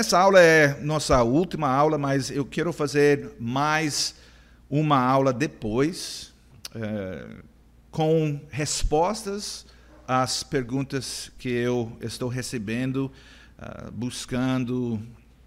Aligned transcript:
essa 0.00 0.18
aula 0.18 0.40
é 0.40 0.80
nossa 0.80 1.22
última 1.22 1.68
aula, 1.68 1.98
mas 1.98 2.30
eu 2.30 2.42
quero 2.46 2.72
fazer 2.72 3.32
mais 3.38 4.14
uma 4.70 4.98
aula 4.98 5.30
depois, 5.30 6.32
é, 6.74 7.26
com 7.90 8.40
respostas 8.48 9.66
às 10.08 10.42
perguntas 10.42 11.30
que 11.38 11.50
eu 11.50 11.94
estou 12.00 12.30
recebendo, 12.30 13.12
uh, 13.58 13.90
buscando 13.92 14.98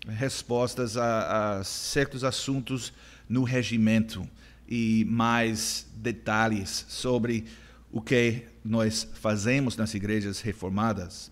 respostas 0.07 0.97
a, 0.97 1.57
a 1.57 1.63
certos 1.63 2.23
assuntos 2.23 2.93
no 3.27 3.41
regimento 3.41 4.29
e 4.69 5.03
mais 5.09 5.87
detalhes 5.95 6.85
sobre 6.87 7.45
o 7.91 7.99
que 7.99 8.43
nós 8.63 9.07
fazemos 9.15 9.75
nas 9.75 9.95
igrejas 9.95 10.41
reformadas. 10.41 11.31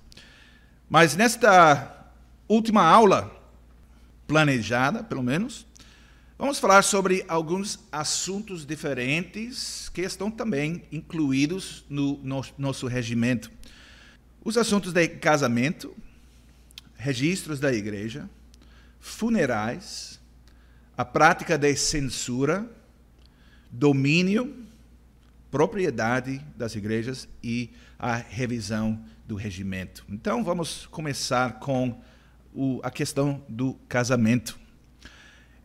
Mas 0.90 1.16
nesta 1.16 2.01
última 2.54 2.84
aula, 2.84 3.32
planejada 4.28 5.04
pelo 5.04 5.24
menos, 5.24 5.66
vamos 6.38 6.60
falar 6.60 6.82
sobre 6.82 7.24
alguns 7.28 7.80
assuntos 7.90 8.66
diferentes 8.66 9.88
que 9.94 10.02
estão 10.02 10.30
também 10.30 10.84
incluídos 10.92 11.86
no 11.90 12.20
nosso 12.58 12.88
regimento. 12.88 13.50
Os 14.44 14.58
assuntos 14.58 14.92
de 14.92 15.08
casamento, 15.08 15.96
registros 16.96 17.58
da 17.58 17.72
igreja, 17.72 18.30
funerais, 19.00 20.20
a 20.98 21.06
prática 21.06 21.58
de 21.58 21.74
censura, 21.78 22.70
domínio, 23.72 24.66
propriedade 25.50 26.40
das 26.58 26.76
igrejas 26.76 27.30
e 27.42 27.70
a 27.98 28.16
revisão 28.16 29.02
do 29.26 29.36
regimento. 29.36 30.04
Então 30.10 30.44
vamos 30.44 30.86
começar 30.88 31.60
com 31.60 32.02
o, 32.54 32.80
a 32.84 32.92
questão 32.92 33.44
do 33.48 33.74
casamento. 33.88 34.60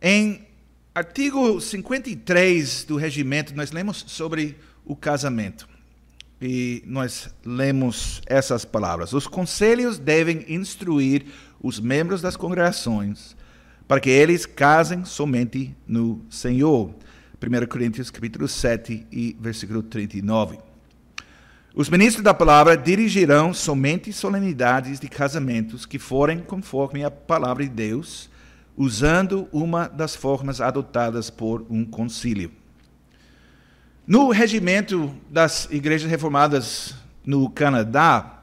Em 0.01 0.47
artigo 0.93 1.59
53 1.59 2.83
do 2.85 2.95
regimento, 2.95 3.55
nós 3.55 3.71
lemos 3.71 4.03
sobre 4.07 4.57
o 4.85 4.95
casamento. 4.95 5.67
E 6.41 6.83
nós 6.85 7.29
lemos 7.43 8.21
essas 8.27 8.63
palavras: 8.63 9.13
Os 9.13 9.25
conselhos 9.25 9.97
devem 9.97 10.45
instruir 10.47 11.25
os 11.61 11.79
membros 11.79 12.21
das 12.21 12.37
congregações 12.37 13.35
para 13.87 14.01
que 14.01 14.09
eles 14.09 14.45
casem 14.45 15.05
somente 15.05 15.75
no 15.87 16.21
Senhor. 16.29 16.93
1 17.41 17.67
Coríntios 17.67 18.11
capítulo 18.11 18.47
7 18.47 19.07
e 19.11 19.35
versículo 19.39 19.81
39. 19.81 20.66
Os 21.79 21.89
ministros 21.89 22.23
da 22.23 22.33
palavra 22.33 22.75
dirigirão 22.75 23.53
somente 23.53 24.11
solenidades 24.11 24.99
de 24.99 25.07
casamentos 25.07 25.85
que 25.85 25.99
forem 25.99 26.39
conforme 26.39 27.03
a 27.03 27.11
palavra 27.11 27.63
de 27.63 27.69
Deus, 27.69 28.31
usando 28.75 29.47
uma 29.51 29.87
das 29.87 30.15
formas 30.15 30.59
adotadas 30.59 31.29
por 31.29 31.67
um 31.69 31.85
concílio. 31.85 32.51
No 34.07 34.31
regimento 34.31 35.13
das 35.29 35.67
igrejas 35.69 36.09
reformadas 36.09 36.95
no 37.23 37.47
Canadá, 37.47 38.39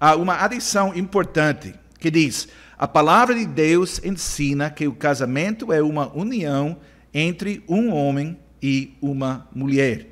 há 0.00 0.16
uma 0.16 0.42
adição 0.42 0.92
importante 0.92 1.72
que 2.00 2.10
diz: 2.10 2.48
a 2.76 2.88
palavra 2.88 3.36
de 3.36 3.46
Deus 3.46 4.00
ensina 4.02 4.70
que 4.70 4.88
o 4.88 4.92
casamento 4.96 5.72
é 5.72 5.80
uma 5.80 6.12
união 6.12 6.78
entre 7.14 7.62
um 7.68 7.94
homem 7.94 8.36
e 8.60 8.92
uma 9.00 9.46
mulher. 9.54 10.08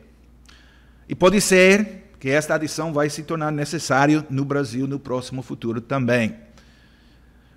E 1.09 1.17
pode 1.17 1.41
ser 1.41 2.04
que 2.25 2.31
esta 2.31 2.55
adição 2.55 2.91
vai 2.91 3.11
se 3.11 3.23
tornar 3.23 3.53
necessária 3.53 4.27
no 4.31 4.47
Brasil 4.47 4.87
no 4.87 4.99
próximo 4.99 5.43
futuro 5.43 5.79
também. 5.79 6.35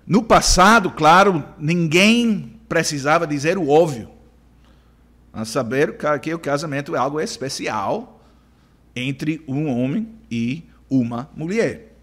No 0.06 0.22
passado, 0.22 0.90
claro, 0.90 1.42
ninguém 1.58 2.60
precisava 2.68 3.26
dizer 3.26 3.56
o 3.56 3.70
óbvio, 3.70 4.10
a 5.32 5.46
saber 5.46 5.96
que 6.20 6.34
o 6.34 6.38
casamento 6.38 6.94
é 6.94 6.98
algo 6.98 7.18
especial 7.18 8.22
entre 8.94 9.42
um 9.48 9.68
homem 9.70 10.06
e 10.30 10.64
uma 10.90 11.30
mulher. 11.34 11.94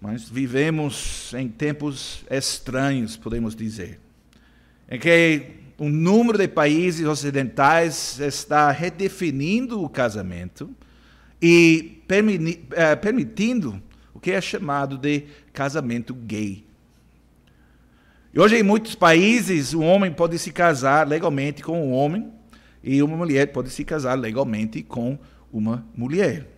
Mas 0.00 0.28
vivemos 0.28 1.32
em 1.32 1.46
tempos 1.48 2.24
estranhos, 2.28 3.16
podemos 3.16 3.54
dizer, 3.54 4.00
em 4.90 4.98
que 4.98 5.60
o 5.78 5.88
número 5.88 6.38
de 6.38 6.48
países 6.48 7.06
ocidentais 7.06 8.18
está 8.18 8.72
redefinindo 8.72 9.80
o 9.80 9.88
casamento 9.88 10.74
e 11.48 12.02
eh, 12.72 12.96
permitindo 12.96 13.80
o 14.12 14.18
que 14.18 14.32
é 14.32 14.40
chamado 14.40 14.98
de 14.98 15.26
casamento 15.52 16.12
gay. 16.12 16.64
E 18.34 18.40
hoje, 18.40 18.56
em 18.56 18.64
muitos 18.64 18.96
países, 18.96 19.72
o 19.72 19.80
homem 19.80 20.12
pode 20.12 20.40
se 20.40 20.50
casar 20.50 21.06
legalmente 21.06 21.62
com 21.62 21.80
um 21.80 21.92
homem 21.92 22.32
e 22.82 23.00
uma 23.00 23.16
mulher 23.16 23.52
pode 23.52 23.70
se 23.70 23.84
casar 23.84 24.14
legalmente 24.18 24.82
com 24.82 25.16
uma 25.52 25.86
mulher. 25.96 26.48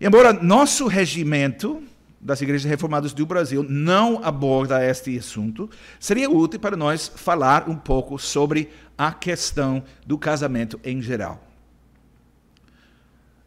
Embora 0.00 0.32
nosso 0.32 0.86
regimento 0.86 1.82
das 2.20 2.40
igrejas 2.40 2.70
reformadas 2.70 3.12
do 3.12 3.26
Brasil 3.26 3.66
não 3.68 4.20
aborda 4.22 4.84
este 4.88 5.18
assunto, 5.18 5.68
seria 5.98 6.30
útil 6.30 6.60
para 6.60 6.76
nós 6.76 7.10
falar 7.16 7.68
um 7.68 7.74
pouco 7.74 8.16
sobre 8.16 8.70
a 8.96 9.12
questão 9.12 9.82
do 10.06 10.16
casamento 10.16 10.78
em 10.84 11.02
geral. 11.02 11.53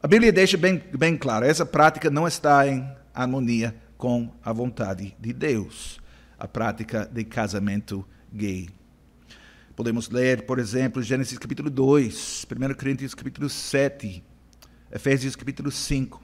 A 0.07 0.09
Bíblia 0.09 0.31
deixa 0.31 0.56
bem, 0.56 0.81
bem 0.97 1.18
claro, 1.18 1.45
essa 1.45 1.66
prática 1.66 2.09
não 2.09 2.25
está 2.25 2.66
em 2.66 2.90
harmonia 3.13 3.75
com 3.97 4.34
a 4.41 4.53
vontade 4.53 5.13
de 5.19 5.34
Deus, 5.34 6.00
a 6.40 6.47
prática 6.47 7.06
de 7.12 7.25
casamento 7.25 8.07
gay. 8.31 8.69
Podemos 9.75 10.09
ler, 10.09 10.44
por 10.44 10.59
exemplo, 10.59 11.03
Gênesis 11.03 11.38
capítulo 11.38 11.69
2, 11.69 12.47
1 12.50 12.73
Coríntios 12.75 13.13
capítulo 13.13 13.50
7, 13.50 14.23
Efésios 14.90 15.35
capítulo 15.35 15.69
5. 15.69 16.24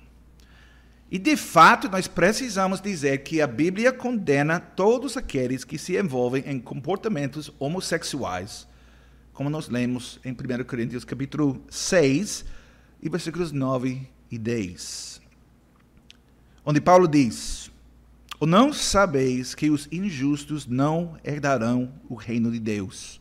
E 1.12 1.20
de 1.20 1.36
fato, 1.36 1.90
nós 1.90 2.08
precisamos 2.08 2.80
dizer 2.80 3.18
que 3.18 3.42
a 3.42 3.48
Bíblia 3.48 3.92
condena 3.92 4.62
todos 4.62 5.18
aqueles 5.18 5.66
que 5.66 5.78
se 5.78 5.98
envolvem 5.98 6.46
em 6.48 6.58
comportamentos 6.58 7.52
homossexuais, 7.60 8.66
como 9.34 9.50
nós 9.50 9.68
lemos 9.68 10.22
em 10.24 10.32
1 10.32 10.64
Coríntios 10.64 11.04
capítulo 11.04 11.62
6, 11.70 12.46
e 13.04 13.10
versículos 13.10 13.52
9 13.52 14.08
e 14.32 14.38
10. 14.38 15.22
Onde 16.66 16.80
Paulo 16.80 17.06
diz: 17.06 17.70
Ou 18.40 18.48
não 18.48 18.72
sabeis 18.72 19.54
que 19.54 19.70
os 19.70 19.90
injustos 19.92 20.66
não 20.66 21.18
herdarão 21.22 21.92
o 22.08 22.16
reino 22.16 22.50
de 22.50 22.62
Deus? 22.62 23.20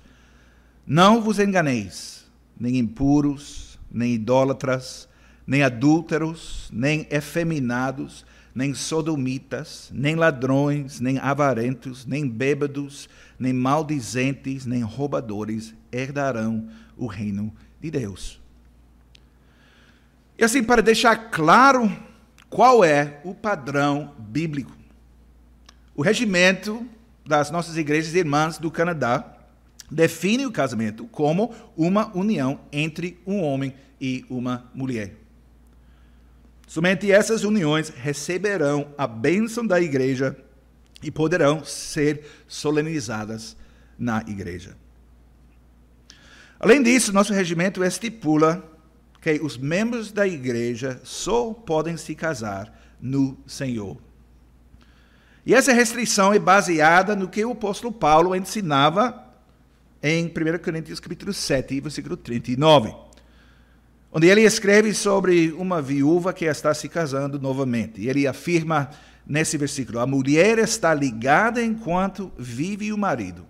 Não 0.87 1.21
vos 1.21 1.41
enganeis, 1.41 2.25
nem 2.59 2.79
impuros, 2.79 3.77
nem 3.91 4.15
idólatras, 4.15 5.09
nem 5.45 5.65
adúlteros, 5.65 6.71
nem 6.73 7.05
efeminados, 7.11 8.25
nem 8.55 8.75
sodomitas, 8.75 9.91
nem 9.93 10.15
ladrões, 10.15 11.01
nem 11.01 11.19
avarentos, 11.19 12.07
nem 12.07 12.29
bêbados, 12.29 13.09
nem 13.37 13.53
maldizentes, 13.53 14.65
nem 14.65 14.83
roubadores 14.83 15.75
herdarão 15.91 16.69
o 16.97 17.07
reino 17.07 17.53
de 17.81 17.91
Deus. 17.91 18.42
E 20.43 20.45
assim, 20.45 20.61
para 20.61 20.83
deixar 20.83 21.31
claro 21.31 21.89
qual 22.51 22.85
é 22.85 23.21
o 23.23 23.33
padrão 23.33 24.13
bíblico, 24.19 24.77
o 25.95 26.03
regimento 26.03 26.85
das 27.25 27.49
nossas 27.53 27.77
igrejas 27.77 28.13
irmãs 28.17 28.59
do 28.59 28.69
Canadá 28.69 29.37
define 29.89 30.45
o 30.45 30.51
casamento 30.51 31.07
como 31.07 31.55
uma 31.77 32.11
união 32.13 32.59
entre 32.73 33.23
um 33.25 33.41
homem 33.41 33.73
e 34.01 34.27
uma 34.29 34.69
mulher. 34.75 35.15
Somente 36.67 37.13
essas 37.13 37.45
uniões 37.45 37.91
receberão 37.91 38.93
a 38.99 39.07
bênção 39.07 39.65
da 39.65 39.81
igreja 39.81 40.37
e 41.05 41.09
poderão 41.13 41.65
ser 41.65 42.27
solenizadas 42.49 43.57
na 43.97 44.25
igreja. 44.27 44.77
Além 46.59 46.83
disso, 46.83 47.13
nosso 47.13 47.33
regimento 47.33 47.85
estipula 47.85 48.72
que 49.23 49.41
os 49.43 49.57
membros 49.57 50.13
da 50.13 50.27
igreja 50.27 51.01
só 51.03 51.55
podem 51.55 51.97
se 51.97 52.15
casar 52.15 52.79
no 53.01 53.39
Senhor. 53.47 53.97
E 55.47 55.55
essa 55.55 55.73
restrição 55.73 56.35
é 56.35 56.39
baseada 56.39 57.17
no 57.17 57.29
que 57.29 57.43
o 57.43 57.53
apóstolo 57.53 57.93
Paulo 57.93 58.37
ensinava 58.37 59.25
em 60.03 60.27
1 60.27 60.59
Coríntios 60.63 61.01
capítulo 61.01 61.33
7, 61.33 61.81
versículo 61.81 62.19
39 62.19 62.95
onde 64.13 64.29
ele 64.29 64.43
escreve 64.43 64.93
sobre 64.93 65.53
uma 65.53 65.81
viúva 65.81 66.35
que 66.35 66.45
está 66.45 66.75
se 66.75 66.89
casando 66.89 67.41
novamente. 67.41 68.07
Ele 68.07 68.27
afirma 68.27 68.91
nesse 69.27 69.57
versículo: 69.57 69.99
a 69.99 70.07
mulher 70.07 70.59
está 70.59 70.93
ligada 70.93 71.63
enquanto 71.63 72.31
vive 72.37 72.93
o 72.93 72.99
marido. 72.99 73.47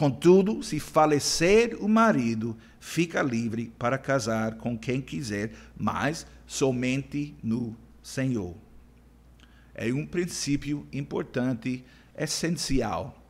Contudo, 0.00 0.62
se 0.62 0.80
falecer 0.80 1.76
o 1.78 1.86
marido, 1.86 2.56
fica 2.80 3.20
livre 3.20 3.70
para 3.78 3.98
casar 3.98 4.54
com 4.54 4.74
quem 4.78 4.98
quiser, 4.98 5.52
mas 5.76 6.26
somente 6.46 7.36
no 7.42 7.76
Senhor. 8.02 8.56
É 9.74 9.92
um 9.92 10.06
princípio 10.06 10.86
importante 10.90 11.84
essencial. 12.16 13.22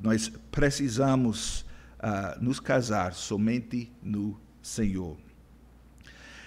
Nós 0.00 0.30
precisamos 0.52 1.62
uh, 1.98 2.40
nos 2.40 2.60
casar 2.60 3.12
somente 3.12 3.90
no 4.00 4.38
Senhor. 4.62 5.16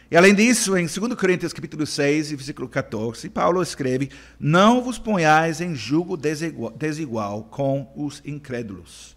E 0.09 0.15
além 0.15 0.33
disso, 0.33 0.77
em 0.77 0.85
2 0.85 1.15
Coríntios 1.15 1.51
capítulo 1.51 1.85
6, 1.85 2.31
versículo 2.31 2.69
14, 2.69 3.29
Paulo 3.29 3.61
escreve: 3.61 4.09
Não 4.39 4.81
vos 4.81 4.97
ponhais 4.97 5.59
em 5.59 5.75
julgo 5.75 6.15
desigual, 6.15 6.71
desigual 6.71 7.43
com 7.43 7.91
os 7.93 8.21
incrédulos. 8.23 9.16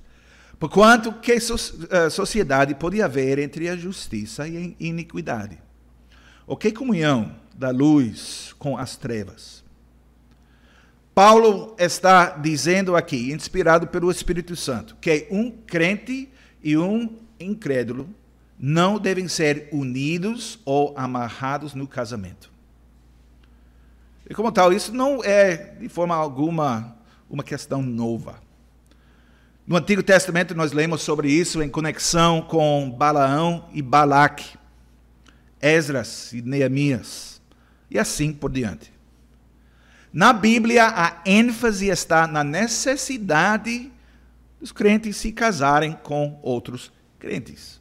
Porquanto 0.60 1.14
que 1.14 1.40
so, 1.40 1.54
uh, 1.54 2.10
sociedade 2.10 2.74
pode 2.74 3.00
haver 3.00 3.38
entre 3.38 3.66
a 3.70 3.74
justiça 3.74 4.46
e 4.46 4.58
a 4.58 4.84
iniquidade? 4.84 5.58
O 6.46 6.54
que 6.54 6.70
comunhão 6.70 7.34
da 7.56 7.70
luz 7.70 8.54
com 8.58 8.76
as 8.76 8.94
trevas? 8.94 9.64
Paulo 11.14 11.74
está 11.78 12.36
dizendo 12.36 12.94
aqui, 12.94 13.32
inspirado 13.32 13.86
pelo 13.86 14.10
Espírito 14.10 14.54
Santo, 14.54 14.96
que 15.00 15.26
um 15.30 15.50
crente 15.50 16.28
e 16.62 16.76
um 16.76 17.16
incrédulo 17.40 18.06
não 18.58 18.98
devem 18.98 19.28
ser 19.28 19.66
unidos 19.72 20.58
ou 20.66 20.92
amarrados 20.94 21.72
no 21.72 21.88
casamento. 21.88 22.50
E 24.28 24.34
como 24.34 24.52
tal, 24.52 24.74
isso 24.74 24.94
não 24.94 25.24
é 25.24 25.56
de 25.80 25.88
forma 25.88 26.14
alguma 26.14 26.96
uma 27.30 27.42
questão 27.42 27.80
nova. 27.80 28.49
No 29.70 29.76
Antigo 29.76 30.02
Testamento 30.02 30.52
nós 30.52 30.72
lemos 30.72 31.00
sobre 31.00 31.30
isso 31.30 31.62
em 31.62 31.68
conexão 31.68 32.42
com 32.42 32.90
Balaão 32.90 33.68
e 33.72 33.80
Balaque, 33.80 34.58
Esdras 35.62 36.32
e 36.32 36.42
Neemias, 36.42 37.40
e 37.88 37.96
assim 37.96 38.32
por 38.32 38.50
diante. 38.50 38.92
Na 40.12 40.32
Bíblia, 40.32 40.88
a 40.88 41.22
ênfase 41.24 41.88
está 41.88 42.26
na 42.26 42.42
necessidade 42.42 43.92
dos 44.58 44.72
crentes 44.72 45.18
se 45.18 45.30
casarem 45.30 45.96
com 46.02 46.40
outros 46.42 46.90
crentes. 47.20 47.80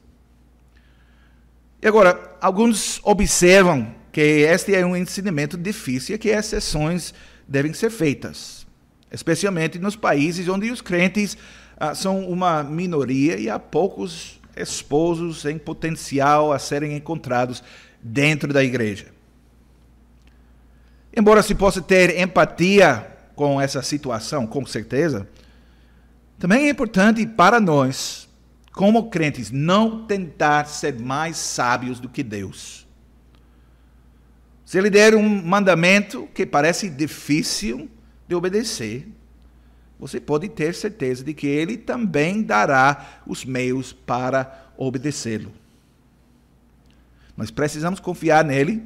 E 1.82 1.88
agora, 1.88 2.38
alguns 2.40 3.02
observam 3.04 3.96
que 4.12 4.22
este 4.22 4.76
é 4.76 4.86
um 4.86 4.96
ensinamento 4.96 5.58
difícil 5.58 6.14
e 6.14 6.20
que 6.20 6.30
exceções 6.30 7.16
devem 7.48 7.74
ser 7.74 7.90
feitas, 7.90 8.68
especialmente 9.12 9.80
nos 9.80 9.96
países 9.96 10.48
onde 10.48 10.70
os 10.70 10.82
crentes 10.82 11.36
ah, 11.80 11.96
são 11.96 12.30
uma 12.30 12.62
minoria 12.64 13.38
e 13.38 13.50
há 13.50 13.58
poucos 13.58 14.40
esposos 14.56 15.46
em 15.46 15.58
potencial 15.58 16.52
a 16.52 16.60
serem 16.60 16.96
encontrados 16.96 17.64
dentro 18.02 18.52
da 18.52 18.64
igreja. 18.64 19.08
Embora 21.16 21.42
se 21.42 21.56
possa 21.56 21.82
ter 21.82 22.20
empatia 22.20 23.08
com 23.36 23.60
essa 23.60 23.82
situação, 23.82 24.46
com 24.46 24.66
certeza, 24.66 25.28
também 26.38 26.68
é 26.68 26.70
importante 26.70 27.26
para 27.26 27.60
nós 27.60 28.30
como 28.72 29.10
crentes, 29.10 29.52
não 29.52 30.06
tentar 30.06 30.66
ser 30.66 30.98
mais 30.98 31.36
sábios 31.38 32.00
do 32.00 32.08
que 32.08 32.24
Deus. 32.24 32.88
Se 34.64 34.78
ele 34.78 34.90
der 34.90 35.16
um 35.16 35.28
mandamento 35.28 36.30
que 36.34 36.46
parece 36.46 36.90
difícil 36.90 37.90
de 38.28 38.36
obedecer, 38.36 39.08
você 40.00 40.20
pode 40.20 40.48
ter 40.48 40.74
certeza 40.74 41.24
de 41.24 41.34
que 41.34 41.46
ele 41.46 41.76
também 41.76 42.42
dará 42.42 43.22
os 43.28 43.44
meios 43.44 43.92
para 43.92 44.72
obedecê-lo. 44.78 45.52
Nós 47.36 47.52
precisamos 47.52 48.00
confiar 48.00 48.46
nele 48.46 48.82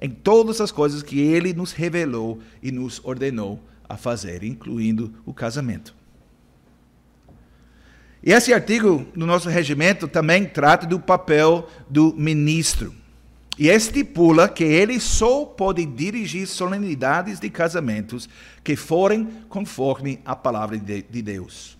em 0.00 0.08
todas 0.08 0.60
as 0.60 0.70
coisas 0.70 1.02
que 1.02 1.20
ele 1.20 1.52
nos 1.52 1.72
revelou 1.72 2.40
e 2.62 2.70
nos 2.70 3.00
ordenou 3.04 3.60
a 3.88 3.96
fazer, 3.96 4.44
incluindo 4.44 5.12
o 5.26 5.34
casamento. 5.34 5.94
E 8.22 8.32
esse 8.32 8.54
artigo 8.54 9.04
no 9.16 9.26
nosso 9.26 9.48
regimento 9.48 10.06
também 10.06 10.44
trata 10.44 10.86
do 10.86 11.00
papel 11.00 11.68
do 11.88 12.14
ministro. 12.14 12.94
E 13.58 13.68
estipula 13.68 14.48
que 14.48 14.64
ele 14.64 14.98
só 14.98 15.44
pode 15.44 15.84
dirigir 15.84 16.46
solenidades 16.46 17.38
de 17.38 17.50
casamentos 17.50 18.28
que 18.64 18.74
forem 18.76 19.28
conforme 19.48 20.20
a 20.24 20.34
palavra 20.34 20.78
de 20.78 21.22
Deus. 21.22 21.76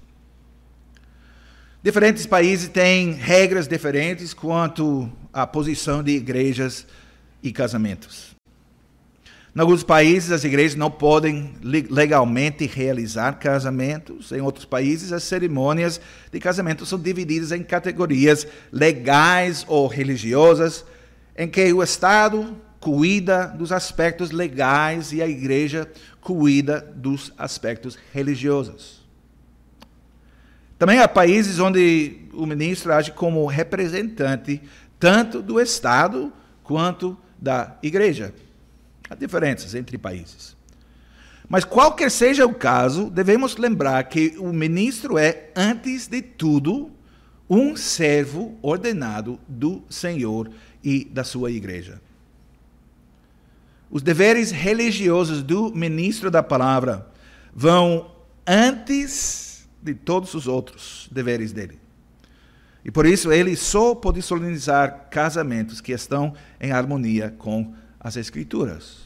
Diferentes 1.83 2.27
países 2.27 2.69
têm 2.69 3.13
regras 3.13 3.67
diferentes 3.67 4.33
quanto 4.33 5.11
à 5.33 5.47
posição 5.47 6.03
de 6.03 6.13
igrejas 6.13 6.87
e 7.43 7.51
casamentos. 7.51 8.37
Em 9.55 9.61
alguns 9.61 9.83
países, 9.83 10.31
as 10.31 10.45
igrejas 10.45 10.77
não 10.77 10.91
podem 10.91 11.53
legalmente 11.63 12.67
realizar 12.67 13.33
casamentos. 13.33 14.31
Em 14.33 14.41
outros 14.41 14.65
países, 14.65 15.13
as 15.13 15.25
cerimônias 15.25 16.01
de 16.33 16.39
casamento 16.39 16.87
são 16.87 16.99
divididas 16.99 17.53
em 17.53 17.63
categorias 17.63 18.47
legais 18.71 19.65
ou 19.69 19.87
religiosas, 19.89 20.85
em 21.37 21.49
que 21.49 21.73
o 21.73 21.83
Estado 21.83 22.57
cuida 22.81 23.47
dos 23.47 23.71
aspectos 23.73 24.31
legais 24.31 25.13
e 25.13 25.23
a 25.23 25.29
igreja 25.29 25.91
cuida 26.21 26.81
dos 26.95 27.33
aspectos 27.39 27.99
religiosos. 28.13 29.03
Também 30.79 30.99
há 30.99 31.07
países 31.07 31.61
onde 31.61 32.23
o 32.33 32.45
ministro 32.45 32.93
age 32.93 33.13
como 33.13 33.47
representante 33.47 34.61
tanto 34.99 35.41
do 35.41 35.61
Estado 35.61 36.33
quanto 36.65 37.17
da 37.41 37.77
igreja. 37.83 38.35
Há 39.09 39.15
diferenças 39.15 39.75
entre 39.75 39.97
países. 39.97 40.57
Mas 41.49 41.65
qualquer 41.65 42.11
seja 42.11 42.47
o 42.47 42.55
caso, 42.55 43.11
devemos 43.11 43.57
lembrar 43.57 44.03
que 44.05 44.35
o 44.39 44.53
ministro 44.53 45.19
é, 45.19 45.51
antes 45.55 46.09
de 46.09 46.23
tudo, 46.23 46.91
um 47.49 47.77
servo 47.77 48.59
ordenado 48.63 49.39
do 49.47 49.83
Senhor 49.91 50.51
e 50.83 51.05
da 51.05 51.25
sua 51.25 51.51
igreja. 51.51 52.01
Os 53.91 54.03
deveres 54.03 54.51
religiosos 54.51 55.43
do 55.43 55.71
ministro 55.75 56.31
da 56.31 56.43
palavra 56.43 57.07
vão 57.55 58.11
antes 58.47 59.69
de 59.83 59.95
todos 59.95 60.33
os 60.35 60.47
outros 60.47 61.09
deveres 61.13 61.53
dele. 61.53 61.79
E 62.85 62.91
por 62.91 63.07
isso 63.07 63.31
ele 63.31 63.55
só 63.55 63.95
pode 63.95 64.23
solenizar 64.23 65.09
casamentos 65.11 65.81
que 65.81 65.93
estão 65.93 66.35
em 66.61 66.73
harmonia 66.73 67.35
com 67.37 67.75
as 68.01 68.17
Escrituras. 68.17 69.03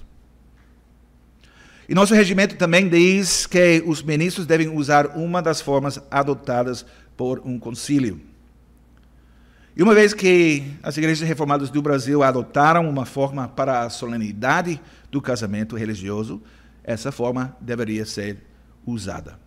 E 1.88 1.94
nosso 1.94 2.14
regimento 2.14 2.56
também 2.56 2.88
diz 2.88 3.46
que 3.46 3.82
os 3.86 4.02
ministros 4.02 4.46
devem 4.46 4.68
usar 4.68 5.16
uma 5.16 5.40
das 5.40 5.60
formas 5.60 6.00
adotadas 6.10 6.84
por 7.16 7.40
um 7.44 7.58
concílio. 7.58 8.20
E 9.76 9.82
uma 9.82 9.94
vez 9.94 10.14
que 10.14 10.72
as 10.82 10.96
igrejas 10.96 11.28
reformadas 11.28 11.68
do 11.68 11.82
Brasil 11.82 12.22
adotaram 12.22 12.88
uma 12.88 13.04
forma 13.04 13.46
para 13.46 13.82
a 13.82 13.90
solenidade 13.90 14.80
do 15.10 15.20
casamento 15.20 15.76
religioso, 15.76 16.42
essa 16.82 17.12
forma 17.12 17.54
deveria 17.60 18.06
ser 18.06 18.38
usada. 18.86 19.38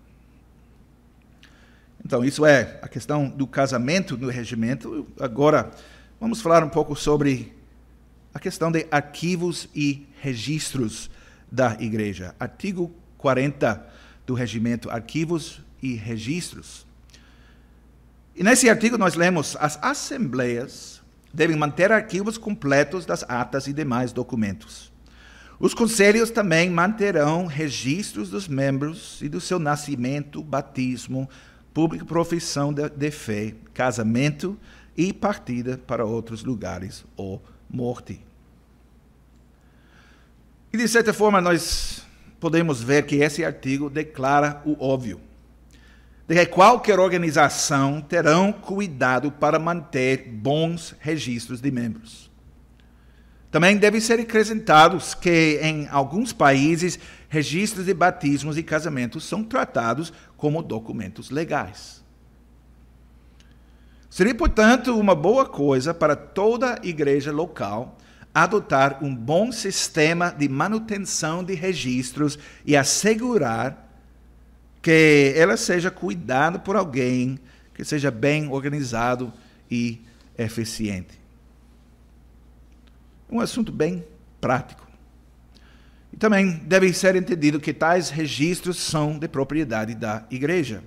Então, 2.06 2.24
isso 2.24 2.46
é 2.46 2.78
a 2.82 2.88
questão 2.88 3.28
do 3.28 3.48
casamento 3.48 4.16
no 4.16 4.30
regimento. 4.30 5.08
Agora, 5.20 5.72
vamos 6.20 6.42
falar 6.42 6.64
um 6.64 6.70
pouco 6.70 6.96
sobre 6.96 7.52
a 8.32 8.40
questão 8.40 8.72
de 8.72 8.86
arquivos 8.92 9.68
e 9.76 10.08
registros 10.22 11.10
da 11.52 11.76
igreja. 11.80 12.36
Artigo 12.40 12.94
40 13.18 13.84
do 14.28 14.36
regimento 14.36 14.92
Arquivos 14.92 15.60
e 15.82 15.96
Registros. 15.96 16.86
E 18.40 18.44
nesse 18.44 18.70
artigo 18.70 18.98
nós 18.98 19.16
lemos: 19.16 19.58
as 19.60 19.78
assembleias 19.82 21.02
devem 21.34 21.58
manter 21.58 21.92
arquivos 21.92 22.38
completos 22.38 23.06
das 23.06 23.26
atas 23.28 23.68
e 23.68 23.74
demais 23.74 24.14
documentos. 24.14 24.90
Os 25.60 25.74
conselhos 25.74 26.32
também 26.32 26.70
manterão 26.70 27.48
registros 27.48 28.30
dos 28.30 28.48
membros 28.48 29.22
e 29.22 29.28
do 29.28 29.42
seu 29.42 29.60
nascimento, 29.60 30.42
batismo, 30.42 31.30
pública 31.74 32.06
profissão 32.06 32.72
de, 32.72 32.88
de 32.90 33.12
fé, 33.12 33.56
casamento 33.74 34.58
e 34.96 35.12
partida 35.12 35.78
para 35.86 36.06
outros 36.06 36.42
lugares 36.42 37.04
ou 37.18 37.44
morte. 37.70 38.22
E 40.72 40.78
de 40.78 40.88
certa 40.88 41.12
forma 41.14 41.42
nós 41.42 42.06
podemos 42.40 42.82
ver 42.82 43.06
que 43.06 43.18
esse 43.18 43.44
artigo 43.44 43.90
declara 43.90 44.62
o 44.64 44.82
óbvio. 44.82 45.20
De 46.30 46.36
que 46.36 46.46
qualquer 46.46 47.00
organização 47.00 48.02
terão 48.02 48.54
cuidado 48.54 49.32
para 49.32 49.58
manter 49.58 50.30
bons 50.30 50.94
registros 51.00 51.60
de 51.60 51.72
membros. 51.72 52.30
Também 53.50 53.76
deve 53.76 54.00
ser 54.00 54.20
acrescentados 54.20 55.16
que 55.16 55.60
em 55.60 55.88
alguns 55.88 56.32
países 56.32 57.00
registros 57.30 57.88
de 57.88 57.96
batismos 57.96 58.60
e 58.60 58.62
casamentos 58.62 59.24
são 59.24 59.44
tratados 59.44 60.14
como 60.38 60.62
documentos 60.62 61.32
legais. 61.32 62.04
Seria, 64.08 64.36
portanto, 64.36 64.96
uma 65.00 65.16
boa 65.16 65.48
coisa 65.48 65.96
para 65.96 66.16
toda 66.16 66.80
igreja 66.84 67.32
local 67.32 67.98
adotar 68.32 69.04
um 69.04 69.16
bom 69.16 69.52
sistema 69.52 70.30
de 70.30 70.48
manutenção 70.48 71.44
de 71.44 71.56
registros 71.56 72.38
e 72.64 72.78
assegurar 72.78 73.89
que 74.82 75.34
ela 75.36 75.58
seja 75.58 75.92
cuidada 75.92 76.60
por 76.60 76.76
alguém 76.76 77.40
que 77.74 77.84
seja 77.84 78.12
bem 78.12 78.50
organizado 78.50 79.32
e 79.70 80.02
eficiente. 80.38 81.20
Um 83.30 83.40
assunto 83.40 83.72
bem 83.72 84.04
prático. 84.42 84.88
E 86.12 86.18
também 86.18 86.58
deve 86.66 86.92
ser 86.94 87.16
entendido 87.16 87.60
que 87.60 87.74
tais 87.74 88.10
registros 88.10 88.78
são 88.78 89.18
de 89.18 89.28
propriedade 89.28 89.94
da 89.96 90.26
igreja. 90.32 90.84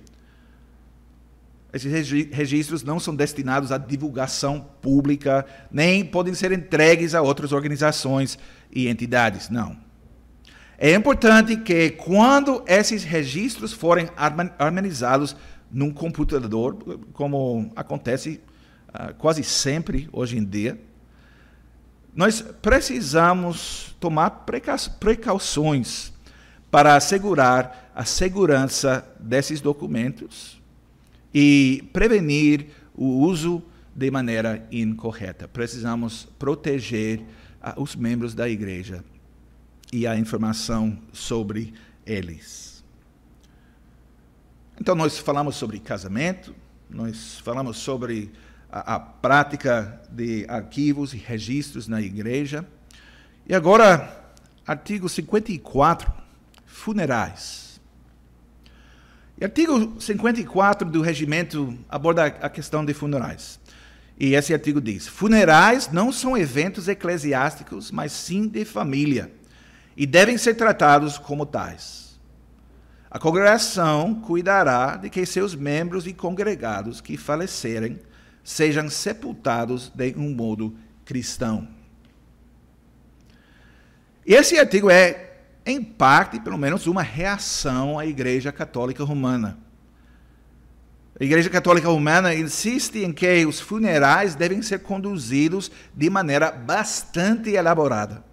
Esses 1.73 1.91
registros 2.31 2.83
não 2.83 2.99
são 2.99 3.15
destinados 3.15 3.71
à 3.71 3.79
divulgação 3.79 4.61
pública, 4.81 5.43
nem 5.71 6.05
podem 6.05 6.35
ser 6.35 6.51
entregues 6.51 7.15
a 7.15 7.21
outras 7.21 7.51
organizações 7.51 8.37
e 8.71 8.87
entidades, 8.87 9.49
não. 9.49 9.75
É 10.77 10.93
importante 10.93 11.57
que, 11.57 11.91
quando 11.91 12.63
esses 12.67 13.03
registros 13.03 13.73
forem 13.73 14.09
harmonizados 14.57 15.35
num 15.71 15.91
computador, 15.91 16.77
como 17.13 17.71
acontece 17.75 18.41
uh, 18.89 19.13
quase 19.15 19.43
sempre 19.43 20.09
hoje 20.11 20.37
em 20.37 20.43
dia, 20.43 20.79
nós 22.15 22.41
precisamos 22.61 23.95
tomar 23.99 24.45
precauções 24.99 26.11
para 26.69 26.95
assegurar 26.95 27.91
a 27.95 28.03
segurança 28.03 29.07
desses 29.19 29.61
documentos 29.61 30.61
e 31.33 31.87
prevenir 31.93 32.67
o 32.95 33.05
uso 33.05 33.63
de 33.95 34.09
maneira 34.09 34.67
incorreta. 34.71 35.47
Precisamos 35.47 36.27
proteger 36.37 37.19
uh, 37.61 37.81
os 37.81 37.95
membros 37.95 38.33
da 38.33 38.49
igreja 38.49 39.03
e 39.93 40.07
a 40.07 40.17
informação 40.17 40.97
sobre 41.13 41.71
eles. 42.03 42.83
Então, 44.81 44.95
nós 44.95 45.19
falamos 45.19 45.55
sobre 45.55 45.79
casamento, 45.79 46.55
nós 46.89 47.37
falamos 47.37 47.77
sobre 47.77 48.31
a, 48.71 48.95
a 48.95 48.99
prática 48.99 50.01
de 50.09 50.47
arquivos 50.49 51.13
e 51.13 51.17
registros 51.17 51.87
na 51.87 52.01
igreja. 52.01 52.67
E 53.45 53.53
agora, 53.53 54.33
artigo 54.65 55.07
54, 55.07 56.11
funerais. 56.65 57.79
E 59.39 59.43
artigo 59.43 60.01
54 60.01 60.89
do 60.89 61.01
regimento 61.01 61.77
aborda 61.87 62.25
a 62.25 62.49
questão 62.49 62.83
de 62.83 62.95
funerais. 62.95 63.59
E 64.19 64.33
esse 64.33 64.53
artigo 64.53 64.81
diz: 64.81 65.07
funerais 65.07 65.91
não 65.91 66.11
são 66.11 66.35
eventos 66.35 66.87
eclesiásticos, 66.87 67.91
mas 67.91 68.11
sim 68.11 68.47
de 68.47 68.65
família, 68.65 69.31
e 69.95 70.05
devem 70.05 70.37
ser 70.37 70.55
tratados 70.55 71.17
como 71.17 71.45
tais. 71.45 72.19
A 73.09 73.19
congregação 73.19 74.15
cuidará 74.15 74.95
de 74.95 75.09
que 75.09 75.25
seus 75.25 75.53
membros 75.53 76.07
e 76.07 76.13
congregados 76.13 76.99
que 76.99 77.15
falecerem 77.15 77.99
sejam 78.43 78.89
sepultados 78.89 79.91
de 79.93 80.15
um 80.17 80.33
modo 80.33 80.75
cristão. 81.05 81.67
Esse 84.25 84.57
artigo 84.57 84.89
é, 84.89 85.31
em 85.65 85.83
parte, 85.83 86.39
pelo 86.39 86.57
menos, 86.57 86.87
uma 86.87 87.03
reação 87.03 87.99
à 87.99 88.05
Igreja 88.05 88.51
Católica 88.51 89.03
Romana. 89.03 89.59
A 91.19 91.23
Igreja 91.23 91.49
Católica 91.49 91.87
Romana 91.87 92.33
insiste 92.33 93.03
em 93.03 93.13
que 93.13 93.45
os 93.45 93.59
funerais 93.59 94.33
devem 94.33 94.61
ser 94.61 94.79
conduzidos 94.79 95.71
de 95.93 96.09
maneira 96.09 96.51
bastante 96.51 97.51
elaborada. 97.51 98.23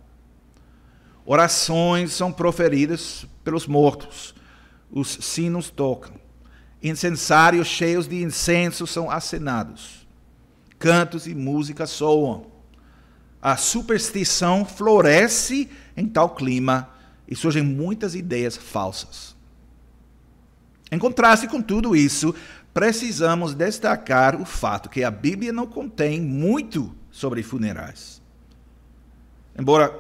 Orações 1.25 2.13
são 2.13 2.33
proferidas 2.33 3.27
pelos 3.45 3.67
mortos, 3.67 4.35
os 4.91 5.09
sinos 5.09 5.71
tocam, 5.71 6.15
incensários 6.83 7.69
cheios 7.69 8.09
de 8.09 8.23
incenso 8.23 8.87
são 8.87 9.11
acenados 9.11 10.01
cantos 10.81 11.27
e 11.27 11.35
músicas 11.35 11.91
soam. 11.91 12.47
A 13.41 13.57
superstição 13.57 14.65
floresce 14.65 15.71
em 15.97 16.09
tal 16.09 16.31
clima 16.31 16.89
e 17.29 17.37
surgem 17.37 17.63
muitas 17.63 18.15
ideias 18.15 18.57
falsas. 18.57 19.37
Em 20.91 20.99
contraste 20.99 21.47
com 21.47 21.63
tudo 21.63 21.95
isso, 21.95 22.35
precisamos 22.75 23.55
destacar 23.55 24.41
o 24.41 24.45
fato 24.45 24.89
que 24.89 25.05
a 25.05 25.11
Bíblia 25.11 25.53
não 25.53 25.67
contém 25.67 26.21
muito 26.21 26.93
sobre 27.11 27.43
funerais. 27.43 28.21
Embora 29.57 29.97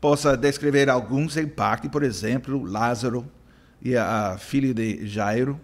possa 0.00 0.36
descrever 0.36 0.88
alguns 0.88 1.36
em 1.36 1.46
parte, 1.46 1.88
por 1.88 2.02
exemplo, 2.02 2.62
Lázaro 2.64 3.26
e 3.82 3.96
a 3.96 4.36
filha 4.38 4.72
de 4.72 5.06
Jairo, 5.06 5.60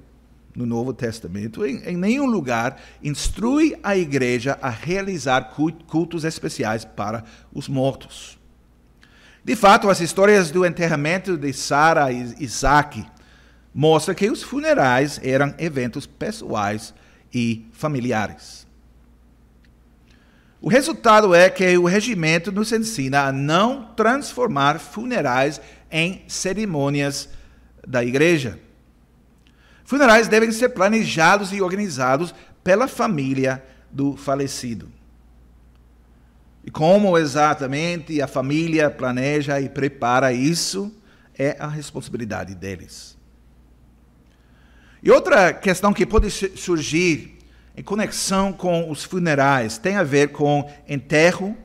no 0.55 0.67
Novo 0.67 0.93
Testamento, 0.93 1.65
em, 1.65 1.83
em, 1.85 1.97
nenhum 1.97 2.27
lugar 2.27 2.79
instrui 3.03 3.75
a 3.83 3.97
igreja 3.97 4.59
a 4.61 4.69
realizar 4.69 5.55
cultos 5.87 6.25
especiais 6.25 6.85
para 6.85 7.25
os 7.53 7.69
mortos. 7.69 8.39
De 9.45 9.57
fato, 9.57 9.89
as 9.89 10.01
histórias 10.01 10.51
do 10.51 10.65
enterramento 10.65 11.37
de 11.37 11.53
Sara 11.53 12.13
e 12.13 12.35
Isaac 12.39 13.05
mostram 13.75 14.15
que 14.15 14.31
os 14.31 14.43
funerais 14.43 15.19
eram 15.23 15.55
eventos 15.59 16.07
pessoais 16.07 16.95
e 17.33 17.67
familiares. 17.73 18.67
O 20.63 20.69
resultado 20.69 21.35
é 21.35 21.51
que 21.51 21.77
o 21.77 21.87
regimento 21.87 22.53
nos 22.53 22.71
ensina 22.71 23.23
a 23.23 23.33
não 23.33 23.93
transformar 23.97 24.79
funerais 24.79 25.61
em 25.91 26.23
cerimônias 26.29 27.29
da 27.85 28.05
igreja. 28.05 28.61
Funerais 29.85 30.29
devem 30.29 30.53
ser 30.53 30.69
planejados 30.69 31.53
e 31.53 31.61
organizados 31.61 32.33
pela 32.63 32.87
família 32.87 33.61
do 33.91 34.17
falecido. 34.17 34.89
E 36.65 36.71
como 36.71 37.19
exatamente 37.19 38.23
a 38.23 38.29
família 38.29 38.89
planeja 38.89 39.61
e 39.61 39.69
prepara 39.69 40.33
isso 40.33 40.95
é 41.37 41.57
a 41.59 41.67
responsabilidade 41.67 42.55
deles. 42.55 43.19
E 45.03 45.11
outra 45.11 45.53
questão 45.53 45.93
que 45.93 46.07
pode 46.07 46.31
surgir 46.31 47.32
em 47.77 47.83
conexão 47.83 48.53
com 48.53 48.91
os 48.91 49.05
funerais 49.05 49.79
tem 49.79 49.97
a 49.97 50.03
ver 50.03 50.29
com 50.29 50.71
enterro 50.89 51.57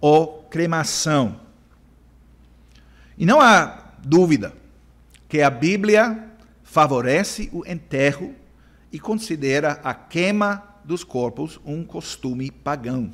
ou 0.00 0.44
cremação. 0.44 1.40
E 3.16 3.26
não 3.26 3.40
há 3.40 3.92
dúvida 4.04 4.52
que 5.28 5.42
a 5.42 5.50
Bíblia 5.50 6.30
favorece 6.62 7.48
o 7.52 7.66
enterro 7.66 8.34
e 8.90 8.98
considera 8.98 9.80
a 9.82 9.94
queima 9.94 10.62
dos 10.84 11.04
corpos 11.04 11.60
um 11.64 11.84
costume 11.84 12.50
pagão. 12.50 13.12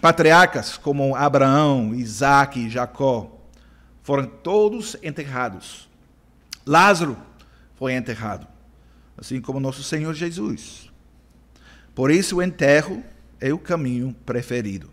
Patriarcas 0.00 0.76
como 0.76 1.14
Abraão, 1.14 1.94
Isaac 1.94 2.58
e 2.58 2.70
Jacó 2.70 3.30
foram 4.02 4.26
todos 4.26 4.96
enterrados. 5.02 5.88
Lázaro 6.66 7.16
foi 7.76 7.94
enterrado, 7.94 8.46
assim 9.16 9.40
como 9.40 9.60
nosso 9.60 9.82
Senhor 9.82 10.14
Jesus. 10.14 10.90
Por 11.94 12.10
isso, 12.10 12.36
o 12.36 12.42
enterro 12.42 13.02
é 13.40 13.52
o 13.52 13.58
caminho 13.58 14.14
preferido. 14.24 14.90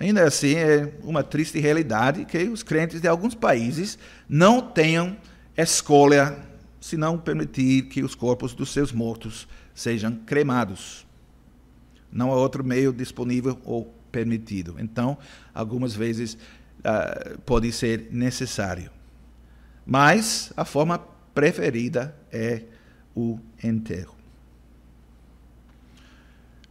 Ainda 0.00 0.24
assim, 0.24 0.54
é 0.54 0.92
uma 1.02 1.22
triste 1.22 1.60
realidade 1.60 2.24
que 2.24 2.38
os 2.48 2.62
crentes 2.62 3.00
de 3.00 3.06
alguns 3.06 3.34
países 3.34 3.98
não 4.28 4.60
tenham 4.60 5.16
escolha 5.56 6.36
se 6.80 6.96
não 6.96 7.16
permitir 7.16 7.82
que 7.82 8.02
os 8.02 8.14
corpos 8.14 8.52
dos 8.52 8.72
seus 8.72 8.90
mortos 8.90 9.46
sejam 9.72 10.16
cremados. 10.26 11.06
Não 12.10 12.32
há 12.32 12.34
outro 12.34 12.64
meio 12.64 12.92
disponível 12.92 13.58
ou 13.64 13.94
permitido. 14.10 14.74
Então, 14.78 15.16
algumas 15.54 15.94
vezes 15.94 16.34
uh, 16.34 17.40
pode 17.46 17.70
ser 17.70 18.08
necessário. 18.10 18.90
Mas 19.86 20.52
a 20.56 20.64
forma 20.64 20.98
preferida 21.32 22.14
é 22.32 22.62
o 23.14 23.38
enterro. 23.62 24.16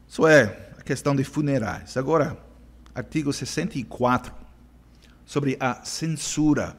Isso 0.08 0.28
é 0.28 0.72
a 0.78 0.82
questão 0.82 1.16
de 1.16 1.24
funerais. 1.24 1.96
Agora, 1.96 2.38
artigo 2.94 3.32
64, 3.32 4.34
sobre 5.26 5.56
a 5.60 5.86
censura 5.86 6.76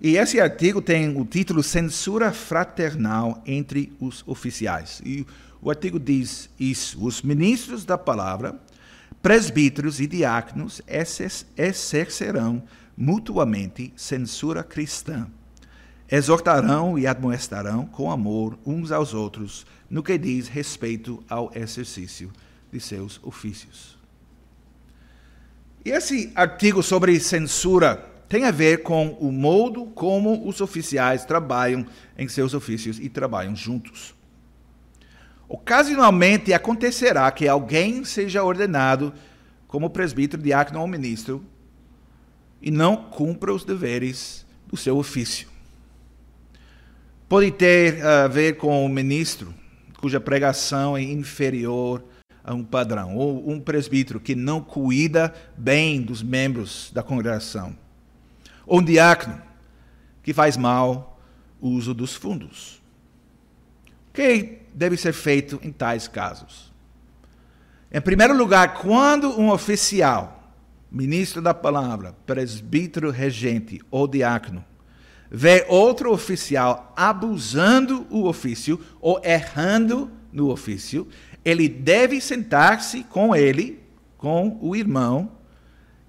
e 0.00 0.16
esse 0.16 0.40
artigo 0.40 0.80
tem 0.80 1.16
o 1.16 1.24
título 1.24 1.60
Censura 1.60 2.32
Fraternal 2.32 3.42
entre 3.44 3.92
os 3.98 4.22
Oficiais. 4.28 5.02
E 5.04 5.26
o 5.60 5.70
artigo 5.70 5.98
diz 5.98 6.48
isso: 6.58 7.04
os 7.04 7.20
ministros 7.20 7.84
da 7.84 7.98
palavra, 7.98 8.54
presbíteros 9.20 9.98
e 9.98 10.06
diáconos 10.06 10.80
exercerão 11.56 12.62
mutuamente 12.96 13.92
censura 13.96 14.62
cristã. 14.62 15.28
Exortarão 16.10 16.98
e 16.98 17.06
admoestarão 17.06 17.84
com 17.84 18.10
amor 18.10 18.58
uns 18.64 18.90
aos 18.90 19.12
outros 19.12 19.66
no 19.90 20.02
que 20.02 20.16
diz 20.16 20.48
respeito 20.48 21.22
ao 21.28 21.50
exercício 21.54 22.32
de 22.72 22.80
seus 22.80 23.20
ofícios. 23.22 23.98
E 25.84 25.90
esse 25.90 26.32
artigo 26.34 26.82
sobre 26.82 27.18
censura 27.20 27.96
tem 28.28 28.44
a 28.44 28.50
ver 28.50 28.82
com 28.82 29.16
o 29.20 29.32
modo 29.32 29.86
como 29.86 30.46
os 30.46 30.60
oficiais 30.60 31.24
trabalham 31.24 31.86
em 32.16 32.28
seus 32.28 32.52
ofícios 32.52 32.98
e 32.98 33.08
trabalham 33.08 33.56
juntos. 33.56 34.14
Ocasionalmente 35.48 36.52
acontecerá 36.52 37.30
que 37.30 37.48
alguém 37.48 38.04
seja 38.04 38.42
ordenado 38.42 39.14
como 39.66 39.88
presbítero, 39.88 40.42
diácono 40.42 40.80
ou 40.80 40.86
ministro 40.86 41.42
e 42.60 42.70
não 42.70 42.96
cumpra 42.96 43.52
os 43.52 43.64
deveres 43.64 44.44
do 44.66 44.76
seu 44.76 44.98
ofício. 44.98 45.47
Pode 47.28 47.50
ter 47.50 48.02
a 48.02 48.26
ver 48.26 48.56
com 48.56 48.86
o 48.86 48.88
ministro 48.88 49.54
cuja 49.98 50.18
pregação 50.18 50.96
é 50.96 51.02
inferior 51.02 52.02
a 52.42 52.54
um 52.54 52.64
padrão, 52.64 53.16
ou 53.16 53.50
um 53.50 53.60
presbítero 53.60 54.18
que 54.18 54.34
não 54.34 54.62
cuida 54.62 55.34
bem 55.54 56.00
dos 56.00 56.22
membros 56.22 56.90
da 56.94 57.02
congregação, 57.02 57.76
ou 58.66 58.78
um 58.78 58.82
diácono 58.82 59.42
que 60.22 60.32
faz 60.32 60.56
mal 60.56 61.20
uso 61.60 61.92
dos 61.92 62.14
fundos. 62.14 62.80
O 64.08 64.12
que 64.14 64.60
deve 64.72 64.96
ser 64.96 65.12
feito 65.12 65.60
em 65.62 65.70
tais 65.70 66.08
casos? 66.08 66.72
Em 67.92 68.00
primeiro 68.00 68.34
lugar, 68.34 68.72
quando 68.72 69.38
um 69.38 69.50
oficial, 69.50 70.54
ministro 70.90 71.42
da 71.42 71.52
palavra, 71.52 72.14
presbítero 72.24 73.10
regente 73.10 73.82
ou 73.90 74.08
diácono, 74.08 74.64
vê 75.30 75.64
outro 75.68 76.12
oficial 76.12 76.92
abusando 76.96 78.06
o 78.10 78.26
ofício 78.26 78.80
ou 79.00 79.20
errando 79.24 80.10
no 80.32 80.50
ofício, 80.50 81.06
ele 81.44 81.68
deve 81.68 82.20
sentar-se 82.20 83.02
com 83.04 83.34
ele, 83.34 83.80
com 84.16 84.58
o 84.60 84.74
irmão, 84.74 85.30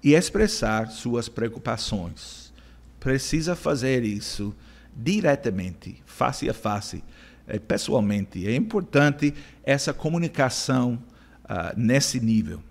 e 0.02 0.14
expressar 0.14 0.90
suas 0.90 1.28
preocupações. 1.28 2.52
Precisa 2.98 3.54
fazer 3.54 4.04
isso 4.04 4.54
diretamente, 4.94 6.02
face 6.04 6.48
a 6.48 6.54
face, 6.54 7.02
eh, 7.46 7.58
pessoalmente. 7.58 8.46
É 8.46 8.54
importante 8.54 9.34
essa 9.62 9.92
comunicação 9.92 11.02
uh, 11.44 11.78
nesse 11.78 12.20
nível. 12.20 12.62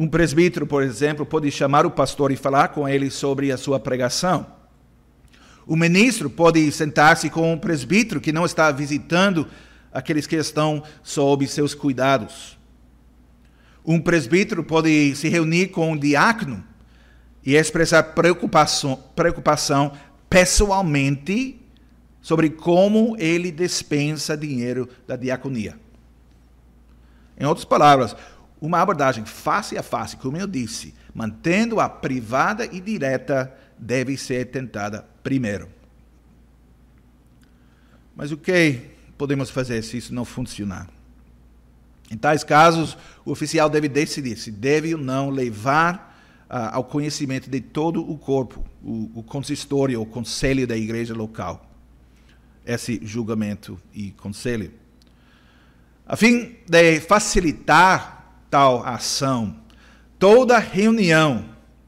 Um 0.00 0.08
presbítero, 0.08 0.66
por 0.66 0.82
exemplo, 0.82 1.26
pode 1.26 1.50
chamar 1.50 1.84
o 1.84 1.90
pastor 1.90 2.32
e 2.32 2.36
falar 2.36 2.68
com 2.68 2.88
ele 2.88 3.10
sobre 3.10 3.52
a 3.52 3.58
sua 3.58 3.78
pregação. 3.78 4.46
O 5.66 5.76
ministro 5.76 6.30
pode 6.30 6.72
sentar-se 6.72 7.28
com 7.28 7.52
um 7.52 7.58
presbítero 7.58 8.18
que 8.18 8.32
não 8.32 8.46
está 8.46 8.70
visitando 8.70 9.46
aqueles 9.92 10.26
que 10.26 10.36
estão 10.36 10.82
sob 11.02 11.46
seus 11.46 11.74
cuidados. 11.74 12.58
Um 13.84 14.00
presbítero 14.00 14.64
pode 14.64 15.14
se 15.16 15.28
reunir 15.28 15.66
com 15.66 15.92
um 15.92 15.98
diácono 15.98 16.64
e 17.44 17.54
expressar 17.54 18.02
preocupação, 18.14 18.98
preocupação 19.14 19.92
pessoalmente 20.30 21.60
sobre 22.22 22.48
como 22.48 23.16
ele 23.18 23.50
dispensa 23.50 24.34
dinheiro 24.34 24.88
da 25.06 25.14
diaconia. 25.14 25.78
Em 27.38 27.44
outras 27.44 27.66
palavras, 27.66 28.16
uma 28.60 28.80
abordagem 28.80 29.24
face 29.24 29.78
a 29.78 29.82
face, 29.82 30.16
como 30.16 30.36
eu 30.36 30.46
disse, 30.46 30.94
mantendo 31.14 31.80
a 31.80 31.88
privada 31.88 32.66
e 32.66 32.80
direta, 32.80 33.52
deve 33.78 34.16
ser 34.16 34.46
tentada 34.46 35.06
primeiro. 35.22 35.68
Mas 38.14 38.30
o 38.30 38.36
que 38.36 38.80
podemos 39.16 39.48
fazer 39.48 39.82
se 39.82 39.96
isso 39.96 40.14
não 40.14 40.24
funcionar? 40.24 40.88
Em 42.10 42.16
tais 42.16 42.44
casos, 42.44 42.98
o 43.24 43.30
oficial 43.30 43.70
deve 43.70 43.88
decidir 43.88 44.36
se 44.36 44.50
deve 44.50 44.94
ou 44.94 45.00
não 45.00 45.30
levar 45.30 46.10
uh, 46.50 46.74
ao 46.74 46.84
conhecimento 46.84 47.48
de 47.48 47.60
todo 47.60 48.02
o 48.08 48.18
corpo, 48.18 48.64
o, 48.82 49.10
o 49.14 49.22
consistório, 49.22 50.02
o 50.02 50.06
conselho 50.06 50.66
da 50.66 50.76
igreja 50.76 51.14
local, 51.14 51.70
esse 52.66 53.00
julgamento 53.02 53.80
e 53.94 54.10
conselho. 54.10 54.72
A 56.04 56.16
fim 56.16 56.56
de 56.68 57.00
facilitar 57.00 58.19
tal 58.50 58.84
ação, 58.84 59.56
toda 60.18 60.58
reunião 60.58 61.44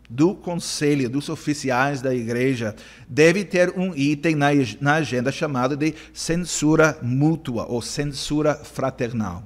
do 0.09 0.35
conselho, 0.35 1.09
dos 1.09 1.29
oficiais 1.29 2.01
da 2.03 2.14
igreja, 2.14 2.77
deve 3.09 3.44
ter 3.44 3.77
um 3.79 3.94
item 3.94 4.35
na, 4.37 4.48
na 4.81 4.94
agenda 4.94 5.33
chamado 5.33 5.77
de 5.77 5.94
censura 6.12 6.98
mútua 7.03 7.66
ou 7.66 7.81
censura 7.81 8.55
fraternal. 8.55 9.42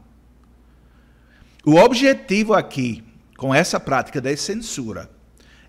O 1.65 1.77
objetivo 1.77 2.53
aqui, 2.53 3.03
com 3.37 3.55
essa 3.55 3.79
prática 3.79 4.21
de 4.21 4.37
censura, 4.37 5.09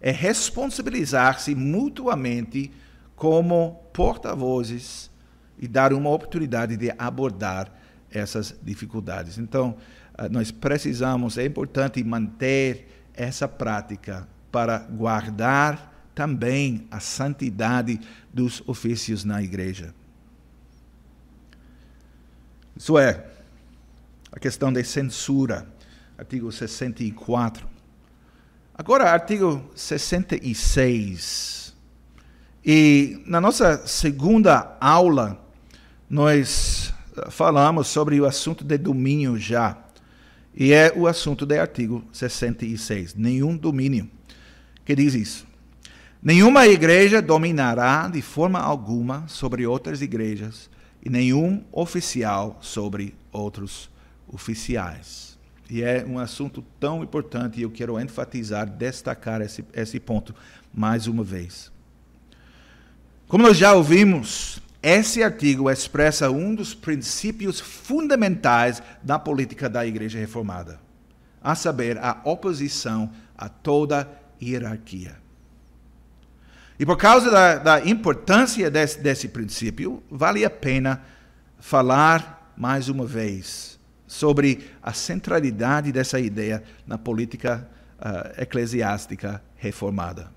é 0.01 0.11
responsabilizar-se 0.11 1.55
mutuamente 1.55 2.71
como 3.15 3.83
porta-vozes 3.93 5.09
e 5.59 5.67
dar 5.67 5.93
uma 5.93 6.09
oportunidade 6.09 6.77
de 6.77 6.93
abordar 6.97 7.71
essas 8.11 8.55
dificuldades. 8.63 9.37
Então, 9.37 9.75
nós 10.31 10.51
precisamos, 10.51 11.37
é 11.37 11.45
importante 11.45 12.03
manter 12.03 13.05
essa 13.13 13.47
prática 13.47 14.27
para 14.51 14.79
guardar 14.79 16.09
também 16.15 16.87
a 16.89 16.99
santidade 16.99 17.99
dos 18.33 18.63
ofícios 18.65 19.23
na 19.23 19.43
igreja. 19.43 19.93
Isso 22.75 22.97
é, 22.97 23.23
a 24.31 24.39
questão 24.39 24.73
da 24.73 24.83
censura, 24.83 25.67
artigo 26.17 26.51
64. 26.51 27.67
Agora, 28.73 29.11
artigo 29.11 29.63
66. 29.75 31.75
E 32.63 33.21
na 33.25 33.41
nossa 33.41 33.85
segunda 33.87 34.77
aula, 34.79 35.43
nós 36.09 36.93
falamos 37.29 37.87
sobre 37.87 38.21
o 38.21 38.25
assunto 38.25 38.63
de 38.63 38.77
domínio 38.77 39.37
já. 39.37 39.77
E 40.59 40.73
é 40.73 40.91
o 40.95 41.05
assunto 41.05 41.45
do 41.45 41.53
artigo 41.53 42.03
66. 42.11 43.13
Nenhum 43.13 43.55
domínio. 43.55 44.09
Que 44.83 44.95
diz 44.95 45.13
isso? 45.13 45.45
Nenhuma 46.21 46.67
igreja 46.67 47.21
dominará 47.21 48.07
de 48.07 48.23
forma 48.23 48.59
alguma 48.59 49.27
sobre 49.27 49.67
outras 49.67 50.01
igrejas 50.01 50.67
e 51.05 51.11
nenhum 51.11 51.63
oficial 51.71 52.57
sobre 52.59 53.13
outros 53.31 53.87
oficiais. 54.27 55.37
E 55.69 55.83
é 55.83 56.03
um 56.07 56.17
assunto 56.17 56.65
tão 56.79 57.03
importante 57.03 57.59
e 57.59 57.61
eu 57.61 57.69
quero 57.69 57.99
enfatizar, 57.99 58.67
destacar 58.67 59.41
esse, 59.41 59.63
esse 59.73 59.99
ponto 59.99 60.33
mais 60.73 61.05
uma 61.05 61.23
vez. 61.23 61.71
Como 63.27 63.43
nós 63.43 63.57
já 63.57 63.73
ouvimos, 63.73 64.59
esse 64.81 65.23
artigo 65.23 65.69
expressa 65.69 66.29
um 66.29 66.53
dos 66.53 66.73
princípios 66.73 67.59
fundamentais 67.59 68.81
da 69.01 69.17
política 69.17 69.69
da 69.69 69.85
Igreja 69.85 70.19
Reformada, 70.19 70.79
a 71.41 71.55
saber, 71.55 71.97
a 71.97 72.21
oposição 72.23 73.11
a 73.37 73.49
toda 73.49 74.09
hierarquia. 74.41 75.15
E 76.79 76.85
por 76.85 76.97
causa 76.97 77.31
da, 77.31 77.55
da 77.57 77.85
importância 77.87 78.69
desse, 78.69 78.99
desse 78.99 79.27
princípio, 79.27 80.03
vale 80.09 80.45
a 80.45 80.49
pena 80.49 81.01
falar 81.59 82.53
mais 82.55 82.87
uma 82.87 83.05
vez 83.05 83.79
sobre 84.05 84.71
a 84.81 84.93
centralidade 84.93 85.91
dessa 85.91 86.19
ideia 86.19 86.63
na 86.85 86.97
política 86.97 87.67
uh, 87.99 88.41
eclesiástica 88.41 89.41
reformada. 89.55 90.36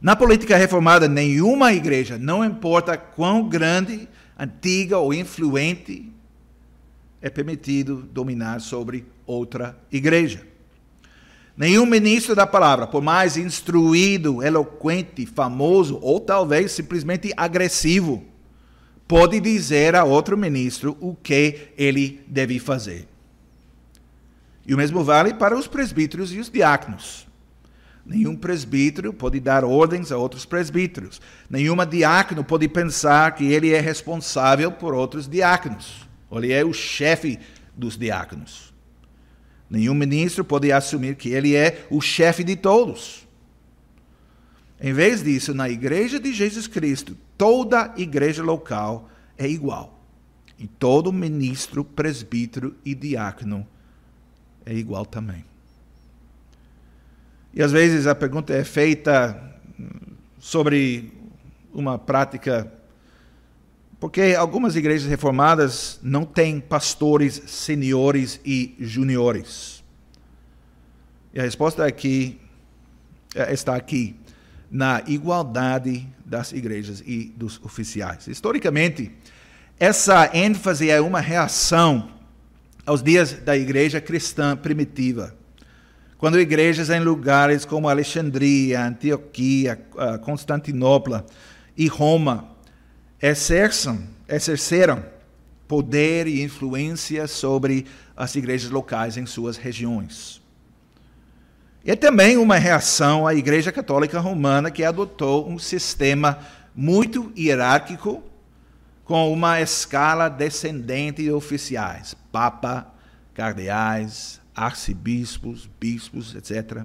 Na 0.00 0.14
política 0.14 0.56
reformada, 0.56 1.08
nenhuma 1.08 1.72
igreja, 1.72 2.18
não 2.18 2.44
importa 2.44 2.96
quão 2.96 3.48
grande, 3.48 4.08
antiga 4.38 4.98
ou 4.98 5.14
influente, 5.14 6.12
é 7.20 7.30
permitido 7.30 8.08
dominar 8.12 8.60
sobre 8.60 9.06
outra 9.26 9.76
igreja. 9.90 10.46
Nenhum 11.56 11.86
ministro 11.86 12.34
da 12.34 12.46
palavra, 12.46 12.86
por 12.86 13.02
mais 13.02 13.38
instruído, 13.38 14.42
eloquente, 14.42 15.24
famoso 15.24 15.98
ou 16.02 16.20
talvez 16.20 16.72
simplesmente 16.72 17.32
agressivo, 17.34 18.22
pode 19.08 19.40
dizer 19.40 19.96
a 19.96 20.04
outro 20.04 20.36
ministro 20.36 20.96
o 21.00 21.14
que 21.14 21.68
ele 21.78 22.22
deve 22.26 22.58
fazer. 22.58 23.08
E 24.66 24.74
o 24.74 24.76
mesmo 24.76 25.02
vale 25.02 25.32
para 25.32 25.56
os 25.56 25.66
presbíteros 25.66 26.32
e 26.32 26.38
os 26.38 26.50
diáconos. 26.50 27.26
Nenhum 28.06 28.36
presbítero 28.36 29.12
pode 29.12 29.40
dar 29.40 29.64
ordens 29.64 30.12
a 30.12 30.16
outros 30.16 30.46
presbíteros. 30.46 31.20
Nenhuma 31.50 31.84
diácono 31.84 32.44
pode 32.44 32.68
pensar 32.68 33.34
que 33.34 33.44
ele 33.52 33.72
é 33.72 33.80
responsável 33.80 34.70
por 34.70 34.94
outros 34.94 35.28
diáconos. 35.28 36.06
Ou 36.30 36.38
ele 36.38 36.52
é 36.52 36.64
o 36.64 36.72
chefe 36.72 37.36
dos 37.76 37.98
diáconos. 37.98 38.72
Nenhum 39.68 39.94
ministro 39.94 40.44
pode 40.44 40.70
assumir 40.70 41.16
que 41.16 41.30
ele 41.30 41.56
é 41.56 41.84
o 41.90 42.00
chefe 42.00 42.44
de 42.44 42.54
todos. 42.54 43.26
Em 44.80 44.92
vez 44.92 45.24
disso, 45.24 45.52
na 45.52 45.68
igreja 45.68 46.20
de 46.20 46.32
Jesus 46.32 46.68
Cristo, 46.68 47.16
toda 47.36 47.92
igreja 47.96 48.42
local 48.42 49.10
é 49.36 49.48
igual. 49.48 50.00
E 50.56 50.68
todo 50.68 51.12
ministro, 51.12 51.84
presbítero 51.84 52.76
e 52.84 52.94
diácono 52.94 53.66
é 54.64 54.72
igual 54.72 55.04
também. 55.04 55.44
E 57.56 57.62
às 57.62 57.72
vezes 57.72 58.06
a 58.06 58.14
pergunta 58.14 58.52
é 58.52 58.62
feita 58.62 59.42
sobre 60.38 61.10
uma 61.72 61.98
prática 61.98 62.70
porque 63.98 64.36
algumas 64.38 64.76
igrejas 64.76 65.08
reformadas 65.08 65.98
não 66.02 66.26
têm 66.26 66.60
pastores 66.60 67.42
seniores 67.46 68.38
e 68.44 68.76
juniores. 68.78 69.82
E 71.32 71.40
a 71.40 71.42
resposta 71.44 71.86
aqui 71.86 72.38
é, 73.34 73.52
está 73.54 73.74
aqui 73.74 74.14
na 74.70 75.02
igualdade 75.06 76.06
das 76.26 76.52
igrejas 76.52 77.02
e 77.06 77.32
dos 77.36 77.58
oficiais. 77.64 78.26
Historicamente, 78.26 79.10
essa 79.80 80.30
ênfase 80.34 80.90
é 80.90 81.00
uma 81.00 81.20
reação 81.20 82.10
aos 82.84 83.02
dias 83.02 83.32
da 83.32 83.56
igreja 83.56 83.98
cristã 83.98 84.54
primitiva, 84.54 85.34
quando 86.18 86.40
igrejas 86.40 86.88
em 86.90 87.00
lugares 87.00 87.64
como 87.64 87.88
Alexandria, 87.88 88.84
Antioquia, 88.84 89.76
Constantinopla 90.22 91.26
e 91.76 91.86
Roma 91.88 92.48
exerçam, 93.20 94.02
exerceram 94.28 95.04
poder 95.68 96.26
e 96.26 96.42
influência 96.42 97.26
sobre 97.26 97.86
as 98.16 98.34
igrejas 98.34 98.70
locais 98.70 99.16
em 99.16 99.26
suas 99.26 99.56
regiões. 99.56 100.40
E 101.84 101.90
é 101.90 101.96
também 101.96 102.36
uma 102.36 102.56
reação 102.56 103.26
à 103.26 103.34
Igreja 103.34 103.70
Católica 103.70 104.18
Romana, 104.18 104.70
que 104.70 104.82
adotou 104.82 105.48
um 105.48 105.58
sistema 105.58 106.38
muito 106.74 107.32
hierárquico, 107.36 108.22
com 109.04 109.32
uma 109.32 109.60
escala 109.60 110.28
descendente 110.28 111.22
de 111.22 111.30
oficiais: 111.30 112.14
Papa, 112.32 112.92
cardeais, 113.34 114.40
arcebispos, 114.56 115.68
bispos, 115.78 116.34
etc. 116.34 116.84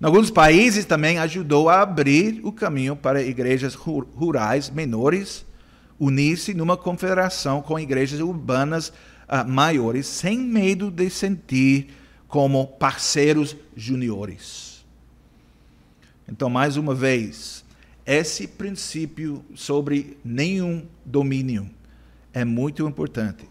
Em 0.00 0.04
alguns 0.04 0.30
países 0.30 0.84
também 0.84 1.18
ajudou 1.18 1.68
a 1.68 1.80
abrir 1.80 2.40
o 2.42 2.52
caminho 2.52 2.96
para 2.96 3.22
igrejas 3.22 3.74
rurais 3.74 4.68
menores 4.68 5.46
unir-se 5.98 6.52
numa 6.52 6.76
confederação 6.76 7.62
com 7.62 7.78
igrejas 7.78 8.20
urbanas 8.20 8.88
uh, 8.88 9.48
maiores, 9.48 10.06
sem 10.06 10.38
medo 10.38 10.90
de 10.90 11.08
sentir 11.08 11.88
como 12.28 12.66
parceiros 12.66 13.56
juniores. 13.74 14.84
Então, 16.28 16.50
mais 16.50 16.76
uma 16.76 16.94
vez, 16.94 17.64
esse 18.04 18.46
princípio 18.46 19.44
sobre 19.54 20.18
nenhum 20.24 20.86
domínio 21.04 21.70
é 22.32 22.44
muito 22.44 22.86
importante, 22.86 23.48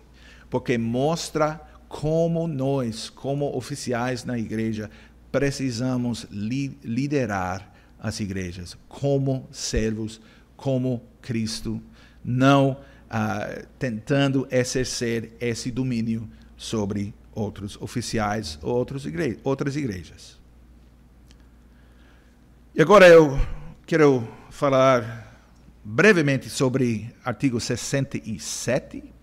porque 0.49 0.77
mostra 0.77 1.59
como 1.95 2.45
nós, 2.45 3.09
como 3.09 3.55
oficiais 3.55 4.25
na 4.25 4.37
igreja, 4.37 4.91
precisamos 5.31 6.27
li 6.29 6.77
liderar 6.83 7.73
as 7.97 8.19
igrejas 8.19 8.77
como 8.89 9.47
servos, 9.49 10.19
como 10.57 11.01
Cristo, 11.21 11.81
não 12.21 12.77
ah, 13.09 13.61
tentando 13.79 14.45
exercer 14.51 15.37
esse 15.39 15.71
domínio 15.71 16.29
sobre 16.57 17.13
outros 17.33 17.77
oficiais 17.81 18.59
ou 18.61 18.75
outros 18.75 19.05
igre 19.05 19.39
outras 19.41 19.77
igrejas. 19.77 20.37
E 22.75 22.81
agora 22.81 23.07
eu 23.07 23.39
quero 23.85 24.27
falar 24.49 25.33
brevemente 25.81 26.49
sobre 26.49 27.15
artigo 27.23 27.57
67, 27.57 29.14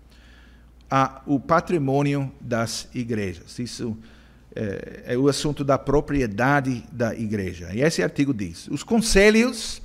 a, 0.89 1.21
o 1.25 1.39
patrimônio 1.39 2.31
das 2.39 2.87
igrejas. 2.93 3.57
Isso 3.59 3.97
é, 4.55 5.03
é 5.07 5.17
o 5.17 5.27
assunto 5.27 5.63
da 5.63 5.77
propriedade 5.77 6.83
da 6.91 7.15
igreja. 7.15 7.69
E 7.73 7.81
esse 7.81 8.03
artigo 8.03 8.33
diz: 8.33 8.67
os 8.67 8.83
conselhos 8.83 9.81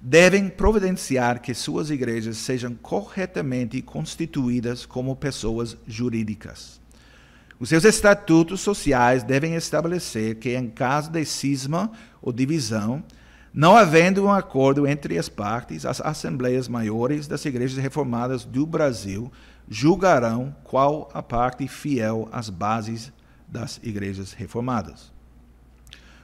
devem 0.00 0.48
providenciar 0.48 1.40
que 1.40 1.54
suas 1.54 1.90
igrejas 1.90 2.36
sejam 2.36 2.74
corretamente 2.74 3.80
constituídas 3.82 4.86
como 4.86 5.16
pessoas 5.16 5.76
jurídicas. 5.86 6.80
Os 7.60 7.68
seus 7.68 7.84
estatutos 7.84 8.60
sociais 8.60 9.24
devem 9.24 9.54
estabelecer 9.56 10.36
que, 10.36 10.54
em 10.54 10.68
caso 10.68 11.10
de 11.10 11.24
cisma 11.24 11.90
ou 12.22 12.32
divisão, 12.32 13.02
não 13.52 13.76
havendo 13.76 14.24
um 14.24 14.30
acordo 14.30 14.86
entre 14.86 15.18
as 15.18 15.28
partes, 15.28 15.84
as 15.84 16.00
assembleias 16.00 16.68
maiores 16.68 17.26
das 17.26 17.44
igrejas 17.44 17.76
reformadas 17.76 18.44
do 18.44 18.64
Brasil 18.64 19.32
julgarão 19.70 20.54
qual 20.64 21.10
a 21.12 21.22
parte 21.22 21.66
fiel 21.68 22.28
às 22.32 22.48
bases 22.48 23.12
das 23.46 23.80
igrejas 23.82 24.32
reformadas. 24.32 25.12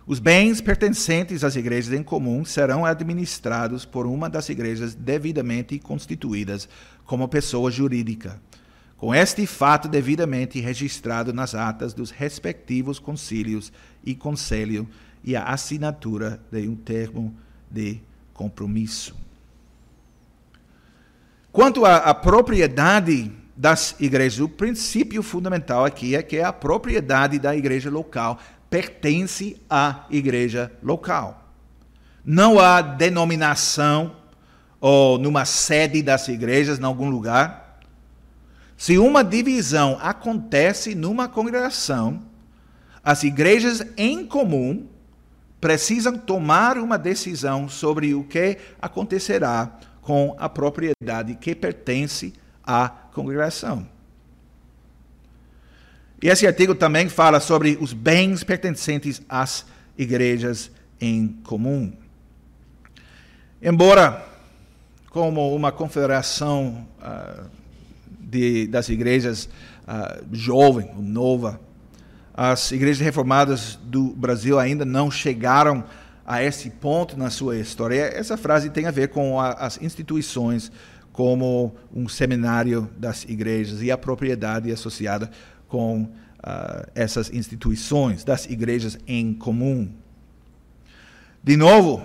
Os 0.07 0.19
bens 0.19 0.61
pertencentes 0.61 1.43
às 1.43 1.57
igrejas 1.57 1.93
em 1.99 2.03
comum 2.03 2.45
serão 2.45 2.85
administrados 2.85 3.87
por 3.87 4.07
uma 4.07 4.29
das 4.29 4.51
igrejas 4.51 4.95
devidamente 4.95 5.79
constituídas 5.79 6.69
como 7.07 7.27
pessoa 7.27 7.71
jurídica, 7.71 8.39
com 8.99 9.15
este 9.15 9.47
fato 9.47 9.89
devidamente 9.89 10.61
registrado 10.61 11.33
nas 11.33 11.55
atas 11.55 11.95
dos 11.95 12.11
respectivos 12.11 12.99
concílios 12.99 13.73
e 14.05 14.15
conselho 14.15 14.87
e 15.23 15.35
a 15.35 15.45
assinatura 15.45 16.39
de 16.53 16.69
um 16.69 16.77
termo 16.77 17.35
de 17.71 17.99
compromisso. 18.35 19.17
Quanto 21.55 21.87
à, 21.87 21.99
à 21.99 22.13
propriedade 22.13 23.31
das 23.57 23.95
igrejas, 24.01 24.41
o 24.41 24.49
princípio 24.49 25.23
fundamental 25.23 25.85
aqui 25.85 26.17
é 26.17 26.21
que 26.21 26.41
a 26.41 26.53
propriedade 26.53 27.39
da 27.39 27.55
igreja 27.55 27.89
local 27.89 28.41
pertence 28.69 29.57
à 29.71 30.05
igreja 30.11 30.73
local. 30.83 31.53
Não 32.25 32.59
há 32.59 32.83
denominação 32.83 34.17
ou 34.81 35.17
numa 35.17 35.45
sede 35.45 36.03
das 36.03 36.27
igrejas 36.27 36.81
em 36.81 36.85
algum 36.85 37.09
lugar. 37.09 37.79
Se 38.77 38.99
uma 38.99 39.23
divisão 39.23 39.97
acontece 40.03 40.93
numa 40.97 41.29
congregação, 41.29 42.21
as 43.01 43.23
igrejas 43.23 43.81
em 43.97 44.27
comum 44.27 44.89
precisam 45.61 46.19
tomar 46.19 46.79
uma 46.79 46.99
decisão 46.99 47.69
sobre 47.69 48.13
o 48.13 48.25
que 48.25 48.59
acontecerá 48.83 49.79
com 50.05 50.37
a 50.39 50.51
propriedade 50.51 51.35
que 51.35 51.55
pertence 51.55 52.35
à 52.63 52.89
congregação. 52.89 53.89
E 56.23 56.29
esse 56.29 56.47
artigo 56.47 56.75
também 56.75 57.09
fala 57.09 57.41
sobre 57.41 57.77
os 57.81 57.93
bens 57.93 58.45
pertencentes 58.45 59.21
às 59.29 59.67
igrejas 59.97 60.71
em 61.01 61.29
comum. 61.43 61.93
Embora, 63.63 64.27
como 65.09 65.55
uma 65.55 65.73
confederação 65.73 66.87
uh, 67.01 67.49
de, 68.21 68.67
das 68.67 68.91
igrejas 68.91 69.49
uh, 69.89 70.25
jovem, 70.33 70.91
nova, 70.99 71.59
as 72.35 72.73
igrejas 72.73 73.01
reformadas 73.03 73.79
do 73.83 74.09
Brasil 74.11 74.59
ainda 74.59 74.85
não 74.85 75.11
chegaram 75.11 75.79
a 75.81 76.04
esse 76.43 76.71
ponto 76.71 77.17
na 77.17 77.31
sua 77.31 77.59
história. 77.59 78.03
Essa 78.03 78.37
frase 78.37 78.71
tem 78.71 78.87
a 78.87 78.91
ver 78.91 79.09
com 79.09 79.39
a, 79.41 79.53
as 79.53 79.81
instituições 79.81 80.73
como 81.13 81.75
um 81.95 82.09
seminário 82.09 82.91
das 82.97 83.25
igrejas 83.25 83.83
e 83.83 83.91
a 83.91 83.97
propriedade 83.97 84.73
associada 84.73 85.31
com 85.69 86.03
uh, 86.03 86.91
essas 86.95 87.33
instituições, 87.33 88.25
das 88.25 88.47
igrejas 88.47 88.99
em 89.07 89.33
comum. 89.33 89.93
De 91.43 91.57
novo, 91.57 92.05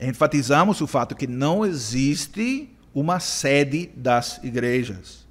enfatizamos 0.00 0.80
o 0.80 0.86
fato 0.86 1.14
que 1.14 1.26
não 1.26 1.66
existe 1.66 2.70
uma 2.94 3.20
sede 3.20 3.90
das 3.96 4.40
igrejas. 4.42 5.26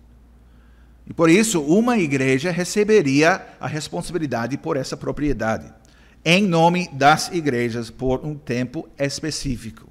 E 1.08 1.14
por 1.14 1.30
isso, 1.30 1.62
uma 1.62 1.98
igreja 1.98 2.52
receberia 2.52 3.46
a 3.60 3.68
responsabilidade 3.68 4.58
por 4.58 4.78
essa 4.78 4.96
propriedade, 4.96 5.74
em 6.24 6.48
nome 6.48 6.90
das 6.94 7.30
igrejas, 7.32 7.90
por 7.90 8.26
um 8.26 8.36
tempo 8.36 8.88
específico. 8.98 9.90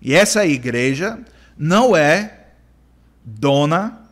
E 0.00 0.14
essa 0.14 0.46
igreja 0.46 1.18
não 1.56 1.96
é 1.96 2.46
dona 3.24 4.08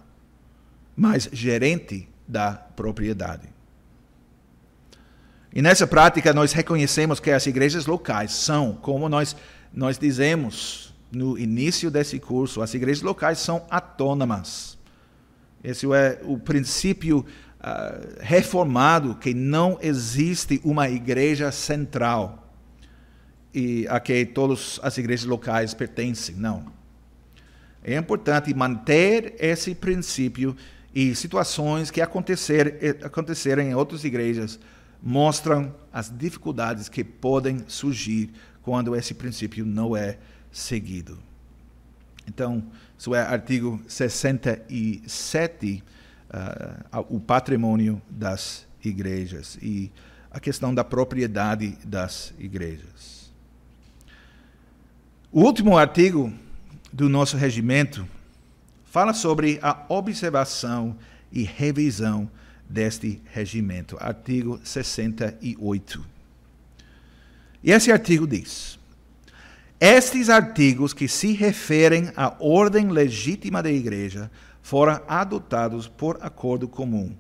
mas 0.97 1.29
gerente 1.31 2.09
da 2.27 2.53
propriedade. 2.53 3.49
E 5.55 5.61
nessa 5.61 5.87
prática 5.87 6.33
nós 6.33 6.53
reconhecemos 6.53 7.21
que 7.21 7.31
as 7.31 7.47
igrejas 7.47 7.87
locais 7.87 8.33
são, 8.33 8.73
como 8.75 9.09
nós, 9.09 9.37
nós 9.73 9.99
dizemos 9.99 10.95
no 11.13 11.39
início 11.39 11.91
desse 11.91 12.19
curso, 12.19 12.63
as 12.63 12.73
igrejas 12.75 13.03
locais 13.03 13.39
são 13.39 13.65
autônomas. 13.71 14.77
Esse 15.63 15.87
é 15.93 16.21
o 16.25 16.39
princípio 16.39 17.25
uh, 17.67 18.19
reformado 18.21 19.17
que 19.17 19.35
não 19.35 19.79
existe 19.83 20.61
uma 20.65 20.89
igreja 20.89 21.51
central 21.51 22.55
e 23.53 23.87
a 23.89 23.99
que 23.99 24.25
todas 24.25 24.79
as 24.83 24.97
igrejas 24.99 25.27
locais 25.27 25.75
pertencem. 25.75 26.37
Não. 26.37 26.73
É 27.83 27.97
importante 27.97 28.55
manter 28.55 29.35
esse 29.39 29.75
princípio 29.75 30.57
e 30.95 31.15
situações 31.15 31.91
que 31.91 32.01
acontecer, 32.01 32.99
aconteceram 33.03 33.63
em 33.63 33.75
outras 33.75 34.05
igrejas 34.05 34.59
mostram 35.03 35.75
as 35.93 36.11
dificuldades 36.11 36.89
que 36.89 37.05
podem 37.05 37.65
surgir 37.69 38.31
quando 38.63 38.97
esse 38.97 39.15
princípio 39.15 39.65
não 39.65 39.97
é 39.97 40.19
seguido. 40.51 41.19
Então, 42.27 42.65
isso 42.99 43.15
é 43.15 43.21
artigo 43.21 43.81
67, 43.87 45.77
uh, 45.77 45.83
o 47.09 47.21
patrimônio 47.21 48.01
das 48.09 48.67
igrejas 48.85 49.59
e 49.63 49.91
a 50.31 50.41
questão 50.41 50.75
da 50.75 50.85
propriedade 50.85 51.79
das 51.85 52.35
igrejas. 52.39 53.33
O 55.33 55.43
último 55.43 55.77
artigo 55.77 56.33
do 56.93 57.09
nosso 57.09 57.37
regimento 57.37 58.07
fala 58.85 59.13
sobre 59.13 59.59
a 59.63 59.85
observação 59.89 60.97
e 61.31 61.43
revisão 61.43 62.31
deste 62.69 63.21
regimento, 63.27 63.97
artigo 64.01 64.61
68. 64.65 66.05
E 67.63 67.71
esse 67.71 67.93
artigo 67.93 68.27
diz: 68.27 68.79
Estes 69.81 70.29
artigos 70.31 70.93
que 70.93 71.09
se 71.09 71.33
referem 71.33 72.11
à 72.17 72.35
ordem 72.41 72.89
legítima 72.89 73.63
da 73.63 73.71
igreja 73.71 74.31
foram 74.67 75.01
adotados 75.07 75.87
por 75.87 76.19
acordo 76.21 76.67
comum. 76.67 77.15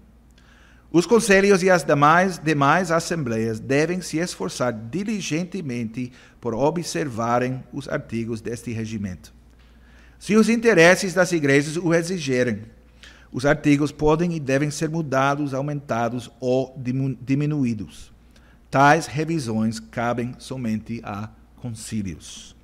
Os 0.91 1.07
conselhos 1.07 1.63
e 1.63 1.71
as 1.71 1.85
demais, 1.85 2.41
demais 2.41 2.91
assembleias 2.91 3.61
devem 3.61 4.01
se 4.01 4.19
esforçar 4.19 4.73
diligentemente 4.73 6.11
por 6.41 6.55
observarem 6.55 7.63
os 7.73 7.89
artigos 7.89 8.41
deste 8.41 8.73
regimento. 8.73 9.33
Se 10.19 10.35
os 10.35 10.49
interesses 10.49 11.15
das 11.15 11.31
igrejas 11.31 11.77
o 11.77 11.95
exigirem, 11.95 12.63
os 13.31 13.47
artigos 13.47 13.93
podem 13.93 14.35
e 14.35 14.41
devem 14.41 14.73
ser 14.73 14.89
mudados, 14.89 15.55
aumentados 15.55 16.29
ou 16.41 16.77
diminuídos. 17.21 18.13
Tais 18.69 19.07
revisões 19.07 19.79
cabem 19.79 20.35
somente 20.41 21.01
a 21.05 21.31
concílios. 21.55 22.56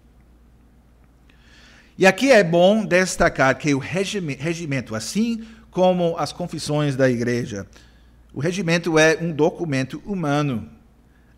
E 2.03 2.07
aqui 2.07 2.33
é 2.33 2.43
bom 2.43 2.85
destacar 2.85 3.57
que 3.57 3.73
o 3.73 3.79
regimento, 3.79 4.93
assim 4.97 5.45
como 5.71 6.17
as 6.19 6.33
confissões 6.33 6.97
da 6.97 7.09
igreja, 7.09 7.65
o 8.35 8.41
regimento 8.41 8.99
é 8.99 9.19
um 9.21 9.31
documento 9.31 10.03
humano 10.05 10.69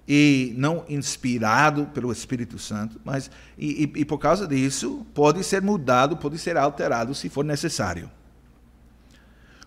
e 0.09 0.55
não 0.57 0.83
inspirado 0.89 1.85
pelo 1.93 2.11
Espírito 2.11 2.59
Santo, 2.59 2.99
mas 3.05 3.31
e, 3.59 3.85
e, 3.95 4.01
e 4.01 4.05
por 4.07 4.17
causa 4.17 4.49
disso 4.49 5.07
pode 5.13 5.45
ser 5.45 5.61
mudado, 5.61 6.17
pode 6.17 6.39
ser 6.39 6.57
alterado 6.57 7.15
se 7.15 7.29
for 7.29 7.45
necessário. 7.45 8.11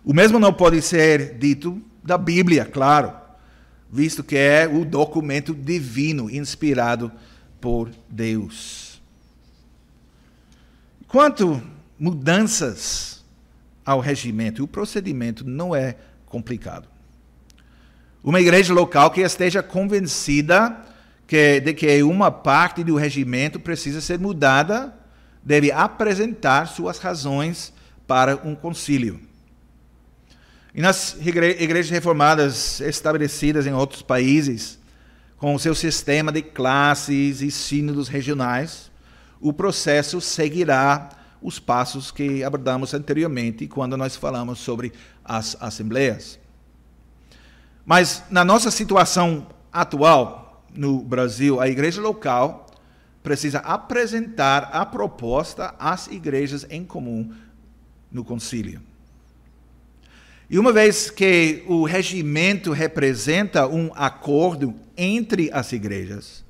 O 0.04 0.12
mesmo 0.12 0.40
não 0.40 0.52
pode 0.52 0.82
ser 0.82 1.38
dito 1.38 1.80
da 2.02 2.18
Bíblia, 2.18 2.64
claro, 2.64 3.12
visto 3.88 4.24
que 4.24 4.36
é 4.36 4.66
o 4.66 4.84
documento 4.84 5.54
divino 5.54 6.28
inspirado 6.28 7.12
por 7.60 7.88
Deus. 8.10 8.87
Quanto 11.08 11.62
mudanças 11.98 13.24
ao 13.82 13.98
regimento, 13.98 14.62
o 14.62 14.68
procedimento 14.68 15.42
não 15.42 15.74
é 15.74 15.96
complicado. 16.26 16.86
Uma 18.22 18.40
igreja 18.40 18.74
local 18.74 19.10
que 19.10 19.22
esteja 19.22 19.62
convencida 19.62 20.84
que, 21.26 21.60
de 21.60 21.72
que 21.72 22.02
uma 22.02 22.30
parte 22.30 22.84
do 22.84 22.96
regimento 22.96 23.58
precisa 23.58 24.02
ser 24.02 24.18
mudada 24.18 24.94
deve 25.42 25.72
apresentar 25.72 26.66
suas 26.66 26.98
razões 26.98 27.72
para 28.06 28.36
um 28.44 28.54
concílio. 28.54 29.18
E 30.74 30.82
nas 30.82 31.16
igrejas 31.20 31.88
reformadas 31.88 32.80
estabelecidas 32.82 33.66
em 33.66 33.72
outros 33.72 34.02
países, 34.02 34.78
com 35.38 35.54
o 35.54 35.58
seu 35.58 35.74
sistema 35.74 36.30
de 36.30 36.42
classes 36.42 37.40
e 37.40 37.50
sínodos 37.50 38.08
regionais, 38.08 38.90
o 39.40 39.52
processo 39.52 40.20
seguirá 40.20 41.10
os 41.40 41.58
passos 41.58 42.10
que 42.10 42.42
abordamos 42.42 42.94
anteriormente 42.94 43.66
quando 43.66 43.96
nós 43.96 44.16
falamos 44.16 44.58
sobre 44.58 44.92
as 45.24 45.56
assembleias. 45.60 46.38
Mas 47.84 48.24
na 48.30 48.44
nossa 48.44 48.70
situação 48.70 49.46
atual 49.72 50.66
no 50.74 51.00
Brasil, 51.00 51.60
a 51.60 51.68
igreja 51.68 52.00
local 52.00 52.66
precisa 53.22 53.58
apresentar 53.60 54.70
a 54.72 54.84
proposta 54.84 55.74
às 55.78 56.06
igrejas 56.08 56.66
em 56.70 56.84
comum 56.84 57.32
no 58.10 58.24
concílio. 58.24 58.80
E 60.50 60.58
uma 60.58 60.72
vez 60.72 61.10
que 61.10 61.62
o 61.66 61.84
regimento 61.84 62.72
representa 62.72 63.66
um 63.66 63.90
acordo 63.94 64.74
entre 64.96 65.50
as 65.52 65.72
igrejas, 65.72 66.44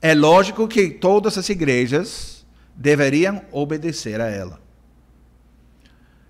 é 0.00 0.14
lógico 0.14 0.68
que 0.68 0.90
todas 0.90 1.36
as 1.36 1.48
igrejas 1.48 2.46
deveriam 2.74 3.42
obedecer 3.50 4.20
a 4.20 4.28
ela. 4.28 4.60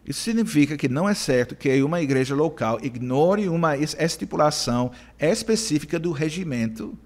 Isso 0.07 0.21
significa 0.21 0.77
que 0.77 0.89
não 0.89 1.07
é 1.07 1.13
certo 1.13 1.55
que 1.55 1.83
uma 1.83 2.01
igreja 2.01 2.35
local 2.35 2.79
ignore 2.83 3.47
uma 3.47 3.77
estipulação 3.77 4.91
específica 5.19 5.99
do 5.99 6.13
regimento 6.13 6.99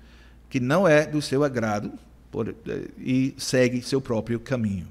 que 0.49 0.61
não 0.61 0.87
é 0.87 1.05
do 1.05 1.21
seu 1.21 1.43
agrado 1.43 1.93
por, 2.31 2.49
eh, 2.49 2.55
e 2.97 3.35
segue 3.37 3.83
seu 3.83 4.01
próprio 4.01 4.39
caminho. 4.39 4.87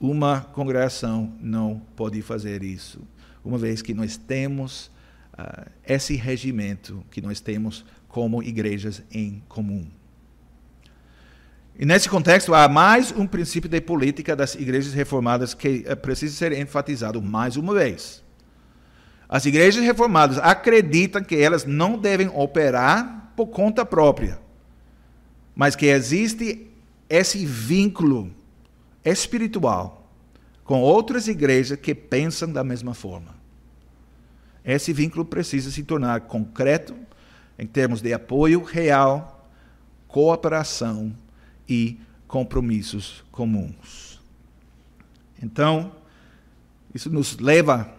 Uma 0.00 0.40
congregação 0.40 1.34
não 1.40 1.82
pode 1.94 2.22
fazer 2.22 2.62
isso, 2.62 3.00
uma 3.44 3.58
vez 3.58 3.82
que 3.82 3.92
nós 3.92 4.16
temos 4.16 4.90
uh, 5.34 5.68
esse 5.86 6.14
regimento 6.14 7.04
que 7.10 7.20
nós 7.20 7.40
temos 7.40 7.84
como 8.06 8.42
igrejas 8.42 9.02
em 9.10 9.42
comum. 9.48 9.86
E 11.78 11.86
nesse 11.86 12.08
contexto, 12.08 12.52
há 12.54 12.68
mais 12.68 13.12
um 13.12 13.24
princípio 13.24 13.70
de 13.70 13.80
política 13.80 14.34
das 14.34 14.56
igrejas 14.56 14.92
reformadas 14.92 15.54
que 15.54 15.84
eh, 15.86 15.94
precisa 15.94 16.34
ser 16.34 16.52
enfatizado 16.52 17.22
mais 17.22 17.56
uma 17.56 17.72
vez. 17.72 18.20
As 19.28 19.46
igrejas 19.46 19.84
reformadas 19.84 20.38
acreditam 20.38 21.22
que 21.22 21.36
elas 21.36 21.64
não 21.64 21.96
devem 21.96 22.26
operar 22.34 23.32
por 23.36 23.46
conta 23.46 23.86
própria, 23.86 24.40
mas 25.54 25.76
que 25.76 25.86
existe 25.86 26.68
esse 27.08 27.46
vínculo 27.46 28.32
espiritual 29.04 30.10
com 30.64 30.80
outras 30.80 31.28
igrejas 31.28 31.78
que 31.78 31.94
pensam 31.94 32.52
da 32.52 32.64
mesma 32.64 32.92
forma. 32.92 33.36
Esse 34.64 34.92
vínculo 34.92 35.24
precisa 35.24 35.70
se 35.70 35.84
tornar 35.84 36.22
concreto 36.22 36.96
em 37.56 37.66
termos 37.66 38.02
de 38.02 38.12
apoio 38.12 38.64
real, 38.64 39.48
cooperação 40.08 41.14
e 41.68 41.98
compromissos 42.26 43.24
comuns. 43.30 44.20
Então, 45.42 45.92
isso 46.94 47.10
nos 47.10 47.38
leva 47.38 47.92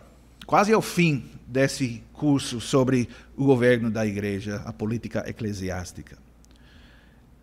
quase 0.45 0.73
ao 0.73 0.81
fim 0.81 1.25
desse 1.47 2.03
curso 2.13 2.59
sobre 2.59 3.07
o 3.37 3.45
governo 3.45 3.89
da 3.89 4.05
igreja, 4.05 4.61
a 4.65 4.73
política 4.73 5.23
eclesiástica. 5.27 6.17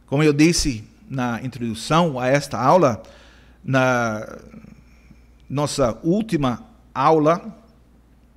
Como 0.06 0.22
eu 0.22 0.32
disse 0.32 0.84
na 1.08 1.42
introdução 1.42 2.18
a 2.18 2.28
esta 2.28 2.58
aula, 2.58 3.02
na 3.64 4.38
nossa 5.48 5.98
última 6.02 6.64
aula, 6.94 7.56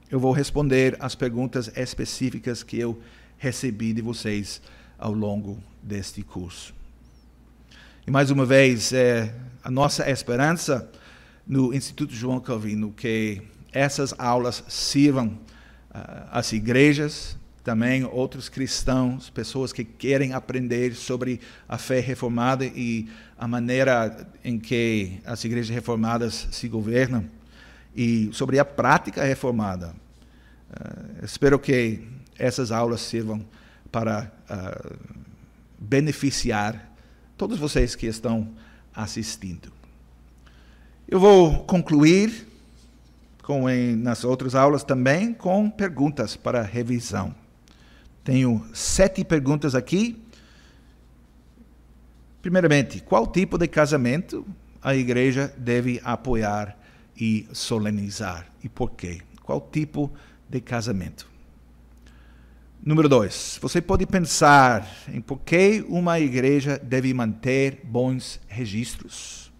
eu 0.10 0.20
vou 0.20 0.32
responder 0.32 0.98
as 1.00 1.14
perguntas 1.14 1.70
específicas 1.76 2.64
que 2.64 2.80
eu 2.80 3.00
recebi 3.38 3.94
de 3.94 4.02
vocês 4.02 4.62
ao 4.98 5.14
longo 5.14 5.58
deste 5.84 6.24
curso. 6.24 6.79
E 8.08 8.12
mais 8.12 8.32
uma 8.32 8.46
vez, 8.46 8.94
é 8.94 9.34
a 9.64 9.70
nossa 9.70 10.10
esperança 10.10 10.90
no 11.46 11.74
Instituto 11.74 12.14
João 12.14 12.40
Calvino 12.40 12.92
que 12.92 13.42
essas 13.72 14.16
aulas 14.18 14.64
sirvam 14.68 15.38
às 16.32 16.52
igrejas, 16.54 17.38
também 17.64 18.04
outros 18.06 18.50
cristãos, 18.50 19.30
pessoas 19.30 19.72
que 19.74 19.84
querem 19.84 20.34
aprender 20.34 20.96
sobre 20.96 21.40
a 21.68 21.78
fé 21.78 22.00
reformada 22.00 22.66
e 22.66 23.08
a 23.38 23.48
maneira 23.48 24.28
em 24.44 24.58
que 24.58 25.20
as 25.26 25.44
igrejas 25.44 25.70
reformadas 25.70 26.48
se 26.52 26.68
governam 26.68 27.26
e 27.96 28.30
sobre 28.32 28.58
a 28.58 28.66
prática 28.66 29.24
reformada. 29.24 29.94
Uh, 30.72 31.26
espero 31.26 31.60
que 31.60 32.08
essas 32.38 32.72
aulas 32.72 33.02
sirvam 33.02 33.44
para 33.92 34.32
uh, 34.50 34.96
beneficiar 35.80 36.89
todos 37.40 37.58
vocês 37.58 37.96
que 37.96 38.06
estão 38.06 38.50
assistindo. 38.94 39.72
Eu 41.08 41.22
vou 41.22 41.64
concluir, 41.64 42.46
como 43.42 43.70
em, 43.70 43.96
nas 43.96 44.26
outras 44.26 44.56
aulas 44.56 44.84
também, 44.84 45.34
com 45.34 45.70
perguntas 45.70 46.36
para 46.36 46.62
revisão. 46.62 47.34
Tenho 48.26 48.68
sete 48.74 49.24
perguntas 49.24 49.74
aqui. 49.74 50.22
Primeiramente, 52.42 53.00
qual 53.00 53.26
tipo 53.26 53.58
de 53.58 53.70
casamento 53.70 54.46
a 54.82 54.94
igreja 54.94 55.54
deve 55.58 56.02
apoiar 56.04 56.78
e 57.16 57.48
solenizar? 57.54 58.48
E 58.62 58.68
por 58.68 58.92
quê? 58.92 59.22
Qual 59.44 59.62
tipo 59.62 60.12
de 60.50 60.60
casamento? 60.60 61.26
Número 62.82 63.10
dois, 63.10 63.60
você 63.62 63.82
pode 63.82 64.06
pensar 64.06 64.88
em 65.10 65.20
por 65.20 65.40
que 65.40 65.86
uma 65.90 66.18
igreja 66.18 66.80
deve 66.82 67.14
manter 67.14 67.82
bons 67.84 68.40
registros. 68.48 69.52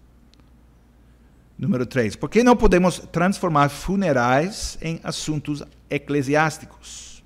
Número 1.58 1.84
três, 1.84 2.16
por 2.16 2.30
que 2.30 2.42
não 2.42 2.56
podemos 2.56 2.98
transformar 3.12 3.68
funerais 3.68 4.78
em 4.80 4.98
assuntos 5.04 5.62
eclesiásticos? 5.90 7.22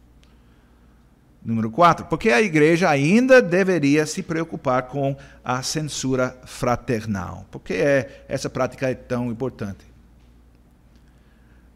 Número 1.44 1.70
quatro, 1.70 2.07
por 2.07 2.18
que 2.18 2.30
a 2.30 2.42
igreja 2.42 2.90
ainda 2.90 3.40
deveria 3.40 4.04
se 4.04 4.20
preocupar 4.20 4.88
com 4.88 5.16
a 5.44 5.62
censura 5.62 6.37
fraternal? 6.44 7.46
Por 7.52 7.61
que 7.61 7.74
é, 7.74 8.24
essa 8.26 8.50
prática 8.50 8.90
é 8.90 8.94
tão 8.94 9.30
importante? 9.30 9.93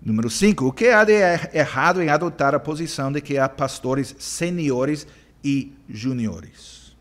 Número 0.00 0.30
5. 0.30 0.66
O 0.66 0.72
que 0.72 0.88
há 0.88 1.04
de 1.04 1.12
er-, 1.12 1.50
errado 1.54 2.02
em 2.02 2.08
adotar 2.08 2.54
a 2.54 2.60
posição 2.60 3.10
de 3.12 3.20
que 3.20 3.38
há 3.38 3.48
pastores 3.48 4.14
seniores 4.18 5.06
e 5.42 5.72
juniores? 5.88 6.96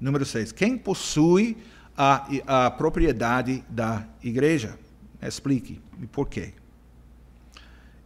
Número 0.00 0.24
6. 0.24 0.52
Quem 0.52 0.78
possui 0.78 1.56
a, 1.96 2.66
a 2.66 2.70
propriedade 2.70 3.64
da 3.68 4.06
igreja? 4.22 4.78
Explique 5.20 5.80
e 6.00 6.06
por 6.06 6.28
quê. 6.28 6.52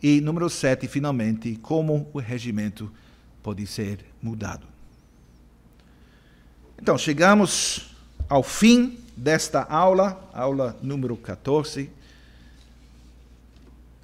E 0.03 0.21
número 0.21 0.51
7, 0.51 0.89
finalmente, 0.89 1.57
como 1.57 2.11
o 2.13 2.19
regimento 2.19 2.91
pode 3.43 3.67
ser 3.67 4.05
mudado. 4.21 4.67
Então, 6.81 6.99
chegamos 6.99 7.95
ao 8.29 8.43
fim 8.43 8.99
desta 9.17 9.63
aula, 9.63 10.29
aula 10.33 10.77
número 10.83 11.17
14. 11.17 11.89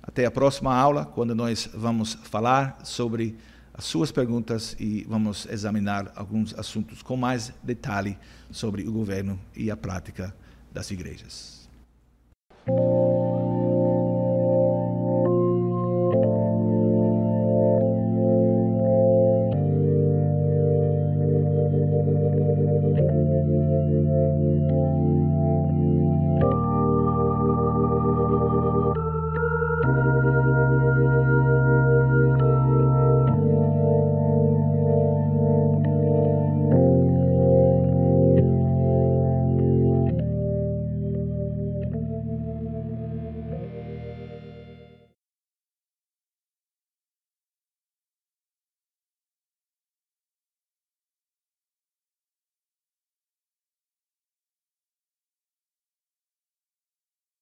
Até 0.09 0.25
a 0.25 0.31
próxima 0.31 0.75
aula, 0.75 1.05
quando 1.05 1.35
nós 1.35 1.69
vamos 1.75 2.15
falar 2.15 2.79
sobre 2.83 3.37
as 3.75 3.85
suas 3.85 4.11
perguntas 4.11 4.75
e 4.81 5.05
vamos 5.07 5.47
examinar 5.51 6.11
alguns 6.17 6.59
assuntos 6.59 7.03
com 7.03 7.15
mais 7.15 7.53
detalhe 7.63 8.19
sobre 8.51 8.89
o 8.89 8.91
governo 8.91 9.39
e 9.55 9.71
a 9.71 9.77
prática 9.77 10.35
das 10.73 10.91
igrejas. 10.91 11.68